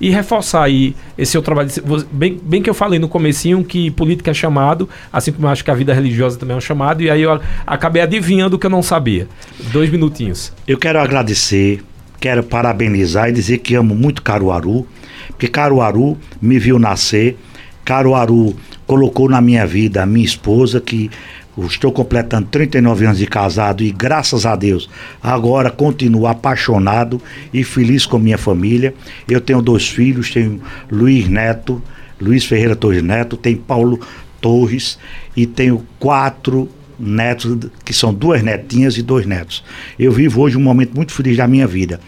[0.00, 1.68] E reforçar aí esse seu trabalho.
[2.12, 5.64] Bem, bem que eu falei no comecinho que política é chamado, assim como eu acho
[5.64, 8.66] que a vida religiosa também é um chamado, e aí eu acabei adivinhando o que
[8.66, 9.26] eu não sabia.
[9.72, 10.52] Dois minutinhos.
[10.68, 11.82] Eu quero agradecer,
[12.20, 14.86] quero parabenizar e dizer que amo muito Caruaru,
[15.30, 17.36] porque Caruaru me viu nascer,
[17.88, 18.54] Caruaru
[18.86, 21.10] colocou na minha vida a minha esposa, que
[21.56, 24.90] estou completando 39 anos de casado e graças a Deus
[25.22, 27.18] agora continuo apaixonado
[27.50, 28.92] e feliz com minha família.
[29.26, 30.60] Eu tenho dois filhos, tenho
[30.92, 31.82] Luiz Neto,
[32.20, 33.98] Luiz Ferreira Torres Neto, tem Paulo
[34.38, 34.98] Torres
[35.34, 36.68] e tenho quatro
[36.98, 39.64] netos, que são duas netinhas e dois netos.
[39.98, 42.00] Eu vivo hoje um momento muito feliz da minha vida.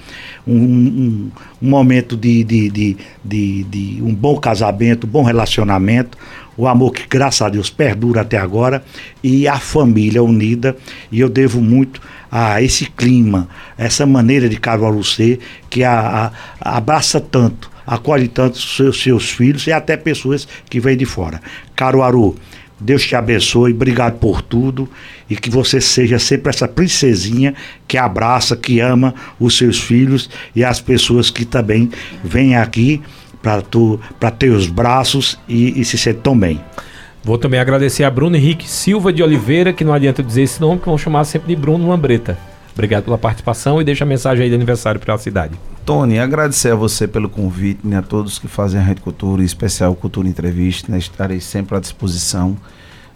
[0.52, 1.30] Um,
[1.62, 6.18] um, momento de, de, de, de, de um bom casamento, um bom relacionamento,
[6.56, 8.84] o amor que, graças a Deus, perdura até agora
[9.22, 10.76] e a família unida.
[11.10, 13.48] E eu devo muito a esse clima,
[13.78, 19.66] essa maneira de Caruaru ser, que a, a, abraça tanto, acolhe tanto seus, seus filhos
[19.66, 21.40] e até pessoas que vêm de fora.
[21.74, 22.36] Caruaru,
[22.80, 24.88] Deus te abençoe, obrigado por tudo
[25.28, 27.54] e que você seja sempre essa princesinha
[27.86, 31.90] que abraça, que ama os seus filhos e as pessoas que também
[32.24, 33.02] vêm aqui
[33.42, 36.60] para ter os braços e, e se tão bem.
[37.22, 40.80] Vou também agradecer a Bruno Henrique Silva de Oliveira, que não adianta dizer esse nome,
[40.80, 42.38] que vão chamar sempre de Bruno Lambreta.
[42.72, 45.54] Obrigado pela participação e deixa a mensagem aí de aniversário para a cidade.
[45.90, 49.44] Tony, agradecer a você pelo convite, né, a todos que fazem a Rede Cultura, em
[49.44, 52.56] especial Cultura Entrevista, né, estarei sempre à disposição.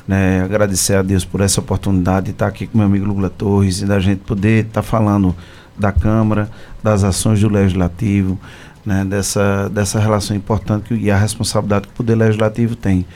[0.08, 3.80] Né, agradecer a Deus por essa oportunidade de estar aqui com meu amigo Lula Torres
[3.80, 5.36] e da gente poder estar falando
[5.78, 6.50] da Câmara,
[6.82, 8.36] das ações do Legislativo,
[8.84, 13.06] né, dessa, dessa relação importante que, e a responsabilidade que o Poder Legislativo tem.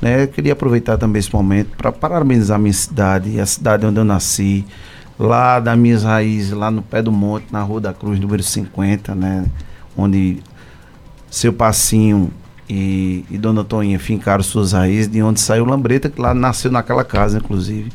[0.00, 4.04] Né, queria aproveitar também esse momento para parabenizar a minha cidade, a cidade onde eu
[4.06, 4.64] nasci,
[5.22, 9.14] lá das minhas raízes, lá no pé do monte, na Rua da Cruz, número 50,
[9.14, 9.46] né?
[9.96, 10.42] Onde
[11.30, 12.30] seu Passinho
[12.68, 17.04] e, e Dona Toninha fincaram suas raízes, de onde saiu Lambreta, que lá nasceu naquela
[17.04, 17.92] casa, inclusive.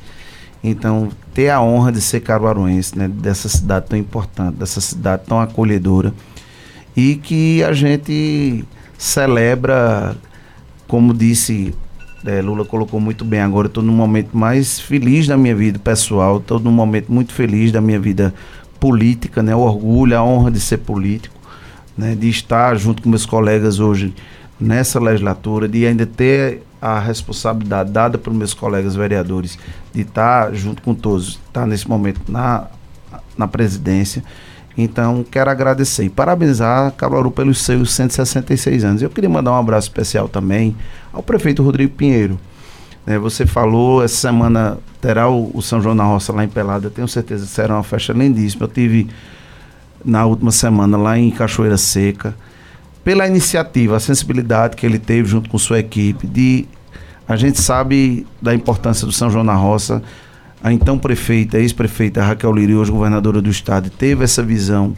[0.64, 3.10] Então, ter a honra de ser caruaruense, né?
[3.10, 6.14] Dessa cidade tão importante, dessa cidade tão acolhedora.
[6.96, 8.66] E que a gente
[8.98, 10.16] celebra,
[10.88, 11.76] como disse
[12.28, 16.38] é, Lula colocou muito bem agora, estou num momento mais feliz da minha vida pessoal,
[16.38, 18.34] estou num momento muito feliz da minha vida
[18.82, 19.56] política, né?
[19.56, 21.34] O orgulho, a honra de ser político,
[21.98, 22.16] né?
[22.16, 24.14] De estar junto com meus colegas hoje
[24.60, 29.58] nessa legislatura, de ainda ter a responsabilidade dada pelos meus colegas vereadores
[29.94, 32.68] de estar junto com todos, estar nesse momento na,
[33.38, 34.22] na presidência.
[34.78, 39.02] Então, quero agradecer e parabenizar Caruaru pelos seus 166 anos.
[39.02, 40.76] Eu queria mandar um abraço especial também
[41.12, 42.40] ao prefeito Rodrigo Pinheiro,
[43.08, 46.90] né, você falou, essa semana terá o, o, São João na Roça lá em Pelada.
[46.90, 48.66] Tenho certeza que será uma festa lindíssima.
[48.66, 49.08] Eu tive
[50.04, 52.36] na última semana lá em Cachoeira Seca.
[53.06, 56.68] Pela iniciativa, a sensibilidade que ele teve junto com sua equipe, de
[57.26, 60.04] a gente sabe da importância do São João na Roça.
[60.64, 64.94] A então prefeita, ex-prefeita Raquel Liri, hoje governadora do estado, teve essa visão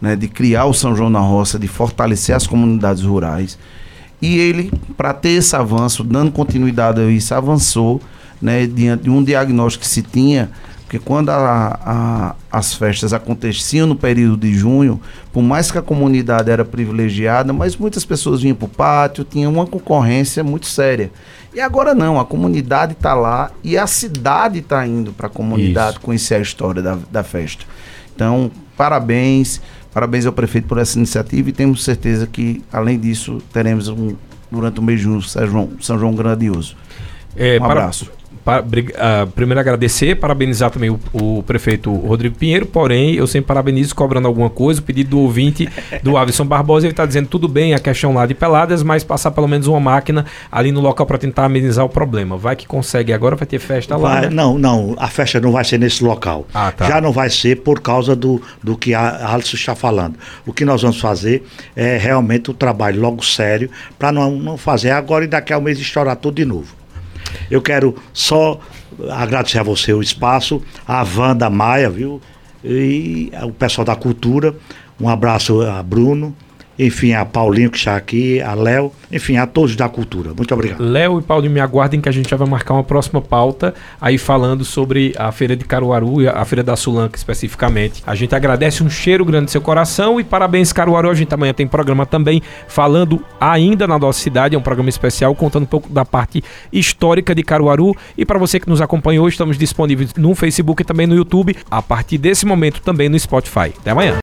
[0.00, 3.58] né, de criar o São João na Roça, de fortalecer as comunidades rurais.
[4.20, 8.00] E ele, para ter esse avanço, dando continuidade a isso, avançou
[8.40, 10.50] né, diante de um diagnóstico que se tinha,
[10.84, 15.00] porque quando a, a, as festas aconteciam no período de junho,
[15.32, 19.48] por mais que a comunidade era privilegiada, mas muitas pessoas vinham para o pátio, tinha
[19.48, 21.10] uma concorrência muito séria.
[21.54, 25.96] E agora não, a comunidade está lá e a cidade está indo para a comunidade
[25.96, 26.00] Isso.
[26.00, 27.64] conhecer a história da, da festa.
[28.14, 29.60] Então, parabéns.
[29.92, 34.14] Parabéns ao prefeito por essa iniciativa e temos certeza que, além disso, teremos um,
[34.50, 36.76] durante o mês de junho São João, São João grandioso.
[37.34, 38.17] É, um abraço para,
[38.56, 44.26] uh, primeiro agradecer, parabenizar também o, o, prefeito Rodrigo Pinheiro, porém eu sempre parabenizo cobrando
[44.26, 45.68] alguma coisa, o pedido do ouvinte
[46.02, 49.30] do Avison Barbosa, ele está dizendo tudo bem a questão lá de peladas, mas passar
[49.30, 52.36] pelo menos uma máquina ali no local para tentar amenizar o problema.
[52.36, 54.14] Vai que consegue agora, vai ter festa lá.
[54.14, 54.30] Vai, né?
[54.30, 56.46] Não, não, a festa não vai ser nesse local.
[56.54, 56.86] Ah, tá.
[56.86, 60.16] Já não vai ser por causa do, do que a Alisson está falando.
[60.46, 61.44] O que nós vamos fazer
[61.76, 65.62] é realmente o trabalho logo sério, para não, não fazer agora e daqui a um
[65.62, 66.78] mês estourar tudo de novo.
[67.50, 68.60] Eu quero só
[69.10, 72.20] agradecer a você o espaço, a Wanda Maia, viu?
[72.64, 74.54] E o pessoal da cultura.
[75.00, 76.34] Um abraço a Bruno
[76.78, 80.32] enfim, a Paulinho que está aqui, a Léo, enfim, a todos da cultura.
[80.34, 80.80] Muito obrigado.
[80.80, 84.16] Léo e Paulinho, me aguardem que a gente já vai marcar uma próxima pauta aí
[84.16, 88.02] falando sobre a Feira de Caruaru e a Feira da Sulanca especificamente.
[88.06, 91.10] A gente agradece um cheiro grande do seu coração e parabéns, Caruaru.
[91.10, 95.34] A gente amanhã tem programa também falando ainda na nossa cidade, é um programa especial
[95.34, 97.96] contando um pouco da parte histórica de Caruaru.
[98.16, 101.56] E para você que nos acompanhou, estamos disponíveis no Facebook e também no YouTube.
[101.70, 103.72] A partir desse momento também no Spotify.
[103.78, 104.16] Até amanhã.